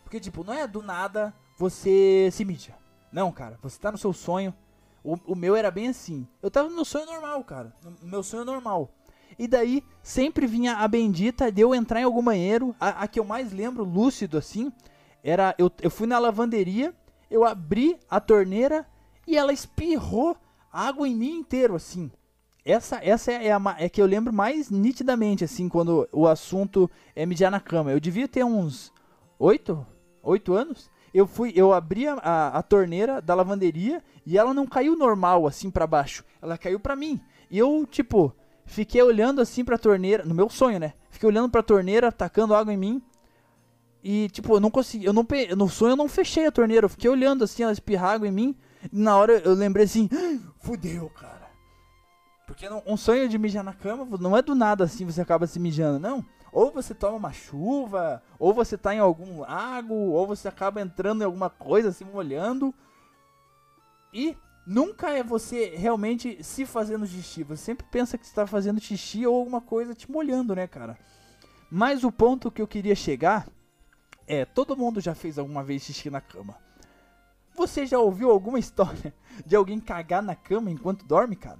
Porque, 0.03 0.19
tipo, 0.19 0.43
não 0.43 0.53
é 0.53 0.67
do 0.67 0.81
nada 0.81 1.33
você 1.57 2.29
se 2.31 2.45
mija. 2.45 2.75
Não, 3.11 3.31
cara, 3.31 3.57
você 3.61 3.79
tá 3.79 3.91
no 3.91 3.97
seu 3.97 4.13
sonho. 4.13 4.53
O, 5.03 5.17
o 5.25 5.35
meu 5.35 5.55
era 5.55 5.69
bem 5.69 5.89
assim. 5.89 6.27
Eu 6.41 6.49
tava 6.49 6.69
no 6.69 6.75
meu 6.75 6.85
sonho 6.85 7.05
normal, 7.05 7.43
cara. 7.43 7.75
No 7.83 8.07
meu 8.07 8.23
sonho 8.23 8.45
normal. 8.45 8.89
E 9.37 9.47
daí 9.47 9.83
sempre 10.01 10.45
vinha 10.45 10.77
a 10.77 10.87
bendita 10.87 11.51
de 11.51 11.61
eu 11.61 11.73
entrar 11.73 11.99
em 11.99 12.03
algum 12.03 12.23
banheiro. 12.23 12.75
A, 12.79 13.03
a 13.03 13.07
que 13.07 13.19
eu 13.19 13.25
mais 13.25 13.51
lembro, 13.51 13.83
lúcido 13.83 14.37
assim, 14.37 14.71
era 15.23 15.55
eu, 15.57 15.71
eu 15.81 15.89
fui 15.89 16.07
na 16.07 16.19
lavanderia, 16.19 16.93
eu 17.29 17.43
abri 17.43 17.97
a 18.09 18.19
torneira 18.19 18.87
e 19.25 19.37
ela 19.37 19.53
espirrou 19.53 20.37
água 20.73 21.07
em 21.07 21.15
mim 21.15 21.37
inteiro, 21.37 21.75
assim. 21.75 22.11
Essa, 22.65 22.99
essa 23.03 23.31
é, 23.31 23.51
a, 23.51 23.61
é 23.77 23.87
que 23.87 24.01
eu 24.01 24.05
lembro 24.05 24.33
mais 24.33 24.69
nitidamente, 24.71 25.43
assim, 25.43 25.69
quando 25.69 26.07
o 26.11 26.27
assunto 26.27 26.89
é 27.15 27.25
mijar 27.25 27.51
na 27.51 27.59
cama. 27.59 27.91
Eu 27.91 27.99
devia 27.99 28.27
ter 28.27 28.43
uns 28.43 28.91
oito, 29.37 29.85
oito 30.23 30.53
anos. 30.53 30.89
Eu 31.13 31.27
fui, 31.27 31.53
eu 31.55 31.73
abri 31.73 32.07
a, 32.07 32.13
a, 32.15 32.47
a 32.57 32.63
torneira 32.63 33.21
da 33.21 33.35
lavanderia 33.35 34.01
e 34.25 34.37
ela 34.37 34.53
não 34.53 34.65
caiu 34.65 34.97
normal, 34.97 35.45
assim, 35.45 35.69
para 35.69 35.85
baixo. 35.85 36.23
Ela 36.41 36.57
caiu 36.57 36.79
para 36.79 36.95
mim. 36.95 37.21
E 37.51 37.59
eu, 37.59 37.85
tipo, 37.85 38.33
fiquei 38.65 39.01
olhando 39.01 39.41
assim 39.41 39.63
pra 39.63 39.77
torneira, 39.77 40.25
no 40.25 40.33
meu 40.33 40.49
sonho, 40.49 40.79
né? 40.79 40.93
Fiquei 41.11 41.27
olhando 41.29 41.51
pra 41.51 41.61
torneira, 41.61 42.11
tacando 42.11 42.55
água 42.55 42.73
em 42.73 42.77
mim. 42.77 43.01
E, 44.03 44.27
tipo, 44.29 44.55
eu 44.55 44.59
não 44.59 44.71
consegui, 44.71 45.05
eu 45.05 45.13
não, 45.13 45.25
no 45.55 45.69
sonho 45.69 45.91
eu 45.91 45.97
não 45.97 46.09
fechei 46.09 46.45
a 46.45 46.51
torneira, 46.51 46.85
eu 46.85 46.89
fiquei 46.89 47.09
olhando 47.09 47.43
assim, 47.43 47.63
ela 47.63 47.71
espirrar 47.71 48.15
água 48.15 48.27
em 48.27 48.31
mim. 48.31 48.55
Na 48.91 49.17
hora 49.17 49.33
eu 49.39 49.53
lembrei 49.53 49.85
assim, 49.85 50.09
fudeu, 50.59 51.09
cara. 51.09 51.49
Porque 52.45 52.67
um 52.85 52.97
sonho 52.97 53.29
de 53.29 53.37
mijar 53.37 53.63
na 53.63 53.73
cama 53.73 54.05
não 54.19 54.35
é 54.35 54.41
do 54.41 54.53
nada 54.53 54.83
assim 54.83 55.05
você 55.05 55.21
acaba 55.21 55.47
se 55.47 55.59
mijando, 55.59 55.99
não. 55.99 56.25
Ou 56.51 56.71
você 56.71 56.93
toma 56.93 57.17
uma 57.17 57.33
chuva, 57.33 58.21
ou 58.37 58.53
você 58.53 58.77
tá 58.77 58.93
em 58.93 58.99
algum 58.99 59.39
lago, 59.39 59.93
ou 59.93 60.27
você 60.27 60.47
acaba 60.47 60.81
entrando 60.81 61.21
em 61.21 61.25
alguma 61.25 61.49
coisa, 61.49 61.91
se 61.91 62.05
molhando. 62.05 62.73
E 64.13 64.37
nunca 64.67 65.09
é 65.09 65.23
você 65.23 65.73
realmente 65.75 66.43
se 66.43 66.65
fazendo 66.65 67.07
xixi. 67.07 67.43
Você 67.43 67.63
sempre 67.63 67.87
pensa 67.89 68.17
que 68.17 68.25
está 68.25 68.45
fazendo 68.45 68.79
xixi 68.79 69.25
ou 69.25 69.35
alguma 69.35 69.61
coisa 69.61 69.95
te 69.95 70.11
molhando, 70.11 70.55
né, 70.55 70.67
cara? 70.67 70.97
Mas 71.71 72.03
o 72.03 72.11
ponto 72.11 72.51
que 72.51 72.61
eu 72.61 72.67
queria 72.67 72.95
chegar 72.95 73.47
é: 74.27 74.45
todo 74.45 74.77
mundo 74.77 75.01
já 75.01 75.15
fez 75.15 75.39
alguma 75.39 75.63
vez 75.63 75.81
xixi 75.81 76.11
na 76.11 76.21
cama. 76.21 76.55
Você 77.55 77.85
já 77.85 77.99
ouviu 77.99 78.31
alguma 78.31 78.57
história 78.59 79.13
de 79.45 79.55
alguém 79.55 79.79
cagar 79.79 80.21
na 80.21 80.35
cama 80.35 80.71
enquanto 80.71 81.05
dorme, 81.05 81.35
cara? 81.35 81.59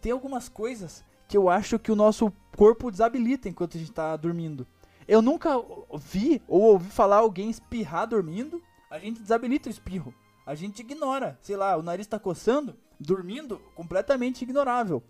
Tem 0.00 0.12
algumas 0.12 0.48
coisas 0.48 1.04
que 1.26 1.36
eu 1.36 1.48
acho 1.48 1.78
que 1.78 1.92
o 1.92 1.96
nosso 1.96 2.32
corpo 2.56 2.90
desabilita 2.90 3.48
enquanto 3.48 3.76
a 3.76 3.80
gente 3.80 3.92
tá 3.92 4.16
dormindo. 4.16 4.66
Eu 5.06 5.20
nunca 5.22 5.50
vi 5.98 6.42
ou 6.46 6.62
ouvi 6.62 6.90
falar 6.90 7.16
alguém 7.18 7.50
espirrar 7.50 8.06
dormindo, 8.06 8.62
a 8.90 8.98
gente 8.98 9.20
desabilita 9.20 9.68
o 9.68 9.70
espirro. 9.70 10.14
A 10.46 10.54
gente 10.54 10.80
ignora, 10.80 11.38
sei 11.42 11.56
lá, 11.56 11.76
o 11.76 11.82
nariz 11.82 12.06
tá 12.06 12.18
coçando, 12.18 12.76
dormindo, 12.98 13.60
completamente 13.74 14.42
ignorável. 14.42 15.02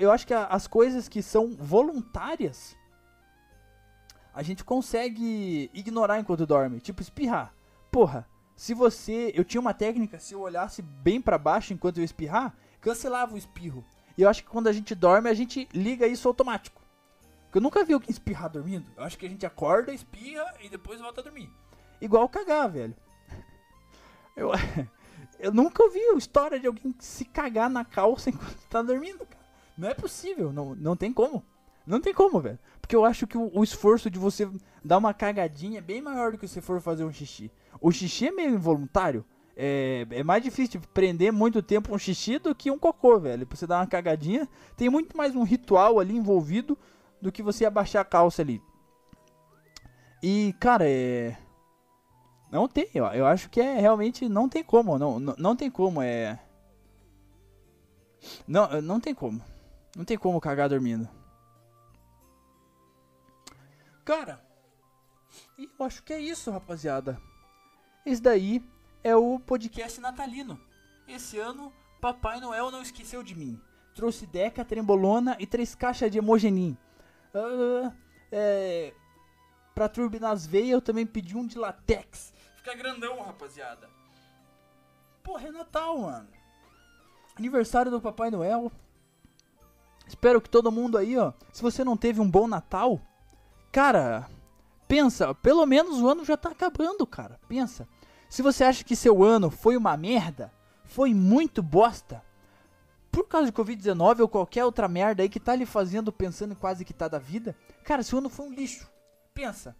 Eu 0.00 0.10
acho 0.10 0.26
que 0.26 0.32
as 0.32 0.66
coisas 0.66 1.08
que 1.08 1.20
são 1.20 1.54
voluntárias, 1.54 2.76
a 4.32 4.42
gente 4.42 4.64
consegue 4.64 5.70
ignorar 5.74 6.18
enquanto 6.18 6.46
dorme, 6.46 6.80
tipo 6.80 7.02
espirrar. 7.02 7.54
Porra, 7.90 8.26
se 8.56 8.74
você. 8.74 9.32
Eu 9.34 9.44
tinha 9.44 9.60
uma 9.60 9.74
técnica, 9.74 10.18
se 10.18 10.34
eu 10.34 10.40
olhasse 10.40 10.82
bem 10.82 11.20
para 11.20 11.38
baixo 11.38 11.72
enquanto 11.72 11.98
eu 11.98 12.04
espirrar, 12.04 12.54
cancelava 12.80 13.34
o 13.34 13.38
espirro. 13.38 13.84
E 14.16 14.22
eu 14.22 14.28
acho 14.28 14.44
que 14.44 14.48
quando 14.48 14.68
a 14.68 14.72
gente 14.72 14.94
dorme, 14.94 15.28
a 15.28 15.34
gente 15.34 15.68
liga 15.72 16.06
isso 16.06 16.28
automático. 16.28 16.80
Porque 17.46 17.58
eu 17.58 17.62
nunca 17.62 17.84
vi 17.84 17.94
alguém 17.94 18.10
espirrar 18.10 18.50
dormindo. 18.50 18.90
Eu 18.96 19.04
acho 19.04 19.18
que 19.18 19.26
a 19.26 19.28
gente 19.28 19.44
acorda, 19.44 19.92
espirra 19.92 20.54
e 20.62 20.68
depois 20.68 21.00
volta 21.00 21.20
a 21.20 21.24
dormir. 21.24 21.50
Igual 22.00 22.28
cagar, 22.28 22.70
velho. 22.70 22.94
Eu, 24.36 24.50
eu 25.38 25.52
nunca 25.52 25.80
ouvi 25.80 26.00
história 26.16 26.58
de 26.58 26.66
alguém 26.66 26.92
se 26.98 27.24
cagar 27.24 27.70
na 27.70 27.84
calça 27.84 28.30
enquanto 28.30 28.66
tá 28.68 28.82
dormindo, 28.82 29.24
cara. 29.24 29.44
Não 29.78 29.88
é 29.88 29.94
possível, 29.94 30.52
não, 30.52 30.74
não 30.74 30.96
tem 30.96 31.12
como. 31.12 31.44
Não 31.86 32.00
tem 32.00 32.12
como, 32.12 32.40
velho. 32.40 32.58
Porque 32.80 32.96
eu 32.96 33.04
acho 33.04 33.28
que 33.28 33.38
o, 33.38 33.48
o 33.54 33.62
esforço 33.62 34.10
de 34.10 34.18
você 34.18 34.50
dar 34.84 34.98
uma 34.98 35.14
cagadinha 35.14 35.78
é 35.78 35.82
bem 35.82 36.02
maior 36.02 36.32
do 36.32 36.38
que 36.38 36.48
se 36.48 36.60
for 36.60 36.80
fazer 36.80 37.04
um 37.04 37.12
xixi. 37.12 37.48
O 37.80 37.90
xixi 37.90 38.28
é 38.28 38.32
meio 38.32 38.50
involuntário. 38.54 39.24
É, 39.56 40.06
é 40.10 40.24
mais 40.24 40.42
difícil 40.42 40.80
de 40.80 40.88
prender 40.88 41.32
muito 41.32 41.62
tempo 41.62 41.94
um 41.94 41.98
xixi 41.98 42.38
do 42.38 42.54
que 42.54 42.70
um 42.70 42.78
cocô, 42.78 43.18
velho. 43.18 43.46
Pra 43.46 43.56
você 43.56 43.66
dar 43.66 43.80
uma 43.80 43.86
cagadinha, 43.86 44.48
tem 44.76 44.88
muito 44.88 45.16
mais 45.16 45.34
um 45.36 45.42
ritual 45.44 45.98
ali 46.00 46.16
envolvido 46.16 46.76
do 47.20 47.30
que 47.30 47.42
você 47.42 47.64
abaixar 47.64 48.02
a 48.02 48.04
calça 48.04 48.42
ali. 48.42 48.60
E, 50.22 50.54
cara, 50.58 50.88
é. 50.88 51.36
Não 52.50 52.68
tem, 52.68 52.88
eu, 52.94 53.04
eu 53.06 53.26
acho 53.26 53.50
que 53.50 53.60
é 53.60 53.78
realmente. 53.78 54.28
Não 54.28 54.48
tem 54.48 54.64
como, 54.64 54.98
não, 54.98 55.20
não, 55.20 55.34
não 55.38 55.56
tem 55.56 55.70
como, 55.70 56.00
é. 56.02 56.38
Não, 58.46 58.80
não 58.80 59.00
tem 59.00 59.14
como. 59.14 59.42
Não 59.96 60.04
tem 60.04 60.18
como 60.18 60.40
cagar 60.40 60.68
dormindo. 60.68 61.08
Cara, 64.04 64.44
eu 65.56 65.86
acho 65.86 66.02
que 66.02 66.12
é 66.12 66.20
isso, 66.20 66.50
rapaziada. 66.50 67.20
Esse 68.04 68.20
daí 68.20 68.62
é 69.02 69.16
o 69.16 69.38
podcast 69.40 69.98
natalino. 70.00 70.60
Esse 71.08 71.38
ano, 71.38 71.72
Papai 72.00 72.38
Noel 72.38 72.70
não 72.70 72.82
esqueceu 72.82 73.22
de 73.22 73.34
mim. 73.34 73.58
Trouxe 73.94 74.26
deca, 74.26 74.64
trembolona 74.64 75.36
e 75.38 75.46
três 75.46 75.74
caixas 75.74 76.10
de 76.10 76.18
hemogenin. 76.18 76.76
Uh, 77.34 77.90
é, 78.30 78.92
pra 79.74 79.88
turbinar 79.88 80.32
as 80.32 80.46
veias, 80.46 80.72
eu 80.72 80.82
também 80.82 81.06
pedi 81.06 81.36
um 81.36 81.46
de 81.46 81.58
latex. 81.58 82.34
Fica 82.56 82.74
grandão, 82.74 83.22
rapaziada. 83.22 83.88
Porra, 85.22 85.48
é 85.48 85.50
Natal, 85.50 85.98
mano. 85.98 86.28
Aniversário 87.36 87.90
do 87.90 88.00
Papai 88.00 88.30
Noel. 88.30 88.70
Espero 90.06 90.40
que 90.42 90.50
todo 90.50 90.70
mundo 90.70 90.98
aí, 90.98 91.16
ó. 91.16 91.32
Se 91.52 91.62
você 91.62 91.82
não 91.82 91.96
teve 91.96 92.20
um 92.20 92.30
bom 92.30 92.46
Natal, 92.46 93.00
cara, 93.72 94.28
pensa, 94.94 95.34
pelo 95.34 95.66
menos 95.66 96.00
o 96.00 96.08
ano 96.08 96.24
já 96.24 96.36
tá 96.36 96.50
acabando, 96.50 97.04
cara. 97.04 97.40
Pensa. 97.48 97.88
Se 98.30 98.42
você 98.42 98.62
acha 98.62 98.84
que 98.84 98.94
seu 98.94 99.24
ano 99.24 99.50
foi 99.50 99.76
uma 99.76 99.96
merda, 99.96 100.52
foi 100.84 101.12
muito 101.12 101.60
bosta, 101.60 102.22
por 103.10 103.26
causa 103.26 103.46
de 103.50 103.52
Covid-19 103.52 104.20
ou 104.20 104.28
qualquer 104.28 104.64
outra 104.64 104.86
merda 104.86 105.24
aí 105.24 105.28
que 105.28 105.40
tá 105.40 105.56
lhe 105.56 105.66
fazendo 105.66 106.12
pensando 106.12 106.52
em 106.52 106.56
quase 106.56 106.84
que 106.84 106.92
tá 106.92 107.08
da 107.08 107.18
vida, 107.18 107.56
cara, 107.82 108.04
seu 108.04 108.18
ano 108.18 108.28
foi 108.28 108.46
um 108.46 108.52
lixo. 108.52 108.88
Pensa. 109.32 109.76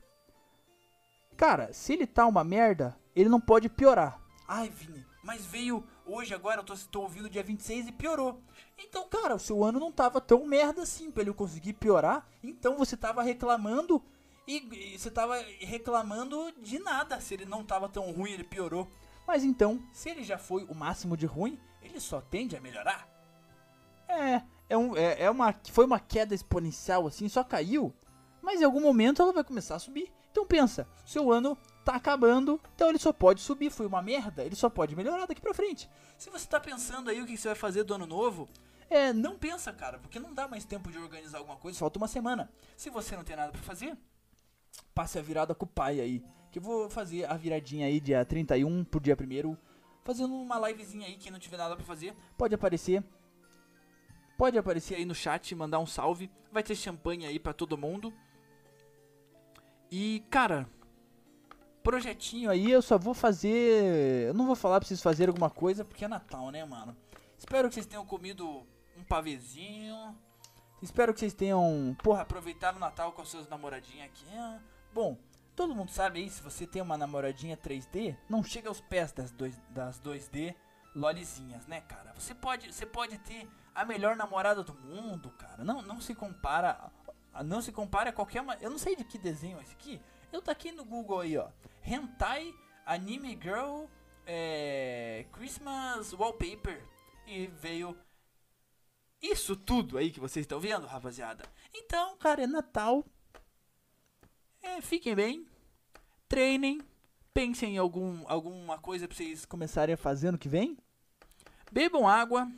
Cara, 1.37 1.73
se 1.73 1.93
ele 1.93 2.09
tá 2.09 2.27
uma 2.27 2.43
merda, 2.43 2.97
ele 3.15 3.29
não 3.29 3.41
pode 3.41 3.69
piorar. 3.69 4.21
Ai, 4.49 4.69
Vini, 4.69 5.07
mas 5.23 5.47
veio 5.47 5.85
hoje, 6.05 6.35
agora 6.35 6.61
eu 6.61 6.65
tô, 6.65 6.75
tô 6.91 7.03
ouvindo 7.03 7.31
dia 7.31 7.43
26 7.43 7.87
e 7.87 7.93
piorou. 7.93 8.41
Então, 8.77 9.09
cara, 9.09 9.37
o 9.37 9.39
seu 9.39 9.62
ano 9.62 9.79
não 9.79 9.93
tava 9.93 10.21
tão 10.21 10.45
merda 10.45 10.83
assim 10.83 11.12
pra 11.12 11.23
ele 11.23 11.33
conseguir 11.33 11.75
piorar. 11.75 12.27
Então 12.43 12.77
você 12.77 12.97
tava 12.97 13.23
reclamando 13.23 14.03
e, 14.47 14.95
e 14.95 14.99
você 14.99 15.11
tava 15.11 15.37
reclamando 15.61 16.53
de 16.61 16.79
nada. 16.79 17.21
Se 17.21 17.35
ele 17.35 17.45
não 17.45 17.65
tava 17.65 17.89
tão 17.89 18.11
ruim, 18.11 18.33
ele 18.33 18.45
piorou. 18.45 18.89
Mas 19.27 19.43
então, 19.43 19.83
se 19.93 20.11
ele 20.11 20.23
já 20.23 20.37
foi 20.37 20.65
o 20.65 20.75
máximo 20.75 21.17
de 21.17 21.27
ruim, 21.27 21.59
ele 21.83 21.99
só 21.99 22.21
tende 22.21 22.57
a 22.57 22.61
melhorar. 22.61 23.09
É, 24.07 24.43
é, 24.69 24.77
um, 24.77 24.97
é, 24.97 25.23
é 25.23 25.31
uma, 25.31 25.55
foi 25.71 25.85
uma 25.85 25.99
queda 25.99 26.35
exponencial 26.35 27.07
assim, 27.07 27.29
só 27.29 27.43
caiu. 27.43 27.95
Mas 28.43 28.61
em 28.61 28.65
algum 28.65 28.81
momento 28.81 29.23
ela 29.23 29.33
vai 29.33 29.43
começar 29.43 29.77
a 29.77 29.79
subir. 29.79 30.13
Então 30.31 30.45
pensa, 30.45 30.87
seu 31.07 31.33
ano 31.33 31.57
tá 31.85 31.95
acabando, 31.95 32.61
então 32.75 32.89
ele 32.89 32.99
só 32.99 33.13
pode 33.13 33.41
subir, 33.41 33.71
foi 33.71 33.87
uma 33.87 34.03
merda, 34.03 34.43
ele 34.43 34.57
só 34.57 34.69
pode 34.69 34.97
melhorar 34.97 35.27
daqui 35.27 35.41
pra 35.41 35.55
frente. 35.55 35.89
Se 36.19 36.29
você 36.29 36.47
tá 36.47 36.59
pensando 36.59 37.09
aí 37.09 37.23
o 37.23 37.27
que 37.27 37.37
você 37.37 37.49
vai 37.49 37.55
fazer 37.55 37.85
do 37.85 37.95
ano 37.95 38.07
novo, 38.07 38.49
é, 38.91 39.13
não 39.13 39.39
pensa, 39.39 39.73
cara, 39.73 39.99
porque 39.99 40.19
não 40.19 40.35
dá 40.35 40.49
mais 40.49 40.65
tempo 40.65 40.91
de 40.91 40.99
organizar 40.99 41.39
alguma 41.39 41.57
coisa, 41.57 41.79
falta 41.79 41.99
uma 41.99 42.09
semana. 42.09 42.51
Se 42.77 42.91
você 42.91 43.17
não 43.17 43.23
tem 43.23 43.37
nada 43.37 43.53
para 43.53 43.63
fazer, 43.63 43.97
passe 44.95 45.18
a 45.18 45.22
virada 45.22 45.55
com 45.55 45.64
o 45.64 45.68
pai 45.68 46.01
aí, 46.01 46.22
que 46.51 46.59
eu 46.59 46.62
vou 46.62 46.89
fazer 46.89 47.25
a 47.31 47.37
viradinha 47.37 47.87
aí 47.87 48.01
dia 48.01 48.25
31 48.25 48.85
pro 48.85 49.01
dia 49.01 49.16
1 49.18 49.57
fazendo 50.05 50.35
uma 50.35 50.68
livezinha 50.68 51.07
aí, 51.07 51.16
quem 51.16 51.33
não 51.33 51.39
tiver 51.39 51.57
nada 51.57 51.75
para 51.75 51.85
fazer, 51.85 52.14
pode 52.37 52.55
aparecer. 52.55 53.03
Pode 54.37 54.59
aparecer 54.59 54.97
aí 54.97 55.05
no 55.05 55.14
chat, 55.14 55.55
mandar 55.55 55.79
um 55.79 55.87
salve. 55.87 56.31
Vai 56.53 56.62
ter 56.62 56.75
champanhe 56.75 57.27
aí 57.27 57.39
para 57.39 57.53
todo 57.53 57.79
mundo. 57.79 58.12
E, 59.91 60.25
cara, 60.29 60.68
projetinho 61.83 62.51
aí, 62.51 62.70
eu 62.70 62.83
só 62.83 62.99
vou 62.99 63.14
fazer. 63.14 64.29
Eu 64.29 64.35
não 64.35 64.47
vou 64.47 64.57
falar 64.57 64.81
pra 64.81 64.89
vocês 64.89 65.01
fazerem 65.01 65.31
alguma 65.31 65.51
coisa 65.51 65.85
porque 65.85 66.05
é 66.05 66.09
Natal, 66.09 66.51
né, 66.51 66.64
mano? 66.64 66.97
Espero 67.39 67.68
que 67.68 67.75
vocês 67.75 67.87
tenham 67.87 68.05
comido 68.05 68.66
um 68.97 69.05
pavezinho. 69.05 70.16
Espero 70.85 71.14
que 71.14 71.20
vocês 71.20 71.32
tenham, 71.32 71.97
porra, 72.03 72.20
aproveitado 72.20 72.76
o 72.76 72.78
Natal 72.78 73.11
com 73.12 73.24
seus 73.24 73.49
namoradinhos 73.49 74.05
aqui. 74.05 74.26
Bom, 74.93 75.16
todo 75.57 75.74
mundo 75.74 75.91
sabe 75.91 76.20
aí, 76.20 76.28
se 76.28 76.43
você 76.43 76.66
tem 76.66 76.82
uma 76.82 76.99
namoradinha 76.99 77.57
3D, 77.57 78.14
não 78.28 78.45
chega 78.45 78.68
aos 78.68 78.82
pés 78.82 79.11
das, 79.11 79.30
dois, 79.30 79.59
das 79.70 79.99
2D 79.99 80.55
lolizinhas, 80.95 81.66
né, 81.66 81.80
cara? 81.80 82.12
Você 82.18 82.35
pode, 82.35 82.70
você 82.70 82.85
pode 82.85 83.16
ter 83.20 83.49
a 83.74 83.82
melhor 83.87 84.14
namorada 84.14 84.62
do 84.62 84.74
mundo, 84.74 85.30
cara. 85.30 85.64
Não, 85.64 85.80
não 85.80 86.03
se 86.03 86.14
compara, 86.14 86.93
não 87.43 87.62
se 87.62 87.72
compara 87.72 88.11
a 88.11 88.12
qualquer, 88.12 88.45
eu 88.61 88.68
não 88.68 88.78
sei 88.78 88.95
de 88.95 89.05
que 89.05 89.16
desenho 89.16 89.59
é 89.61 89.62
esse 89.62 89.72
aqui. 89.72 90.03
Eu 90.30 90.43
tá 90.43 90.53
aqui 90.53 90.70
no 90.70 90.85
Google 90.85 91.20
aí, 91.20 91.39
ó. 91.39 91.49
Hentai 91.82 92.55
Anime 92.85 93.39
Girl 93.43 93.87
é, 94.26 95.24
Christmas 95.32 96.12
Wallpaper. 96.12 96.85
E 97.26 97.47
veio 97.47 97.97
isso 99.31 99.57
tudo 99.57 99.97
aí 99.97 100.11
que 100.11 100.20
vocês 100.20 100.45
estão 100.45 100.61
vendo, 100.61 100.87
rapaziada. 100.87 101.45
Então, 101.72 102.16
cara, 102.18 102.43
é 102.43 102.47
Natal. 102.47 103.05
É, 104.62 104.81
fiquem 104.81 105.14
bem. 105.14 105.47
Treinem. 106.29 106.81
Pensem 107.33 107.75
em 107.75 107.79
algum, 107.79 108.25
alguma 108.29 108.79
coisa 108.79 109.09
pra 109.09 109.16
vocês 109.16 109.45
começarem 109.45 109.95
a 109.95 109.99
fazer 109.99 110.31
no 110.31 110.39
que 110.39 110.49
vem. 110.49 110.77
Bebam 111.72 112.07
água. 112.07 112.51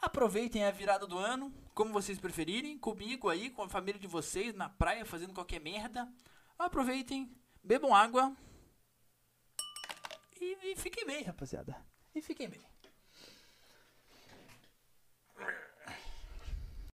Aproveitem 0.00 0.64
a 0.64 0.70
virada 0.70 1.06
do 1.06 1.18
ano 1.18 1.52
como 1.74 1.92
vocês 1.92 2.18
preferirem, 2.18 2.78
comigo 2.78 3.28
aí, 3.28 3.50
com 3.50 3.62
a 3.62 3.68
família 3.68 4.00
de 4.00 4.06
vocês, 4.06 4.54
na 4.54 4.68
praia, 4.68 5.04
fazendo 5.04 5.34
qualquer 5.34 5.60
merda. 5.60 6.08
Aproveitem, 6.58 7.34
bebam 7.62 7.94
água 7.94 8.36
e, 10.40 10.72
e 10.72 10.76
fiquem 10.76 11.06
bem, 11.06 11.22
rapaziada. 11.22 11.76
E 12.14 12.20
fiquem 12.20 12.48
bem. 12.48 12.71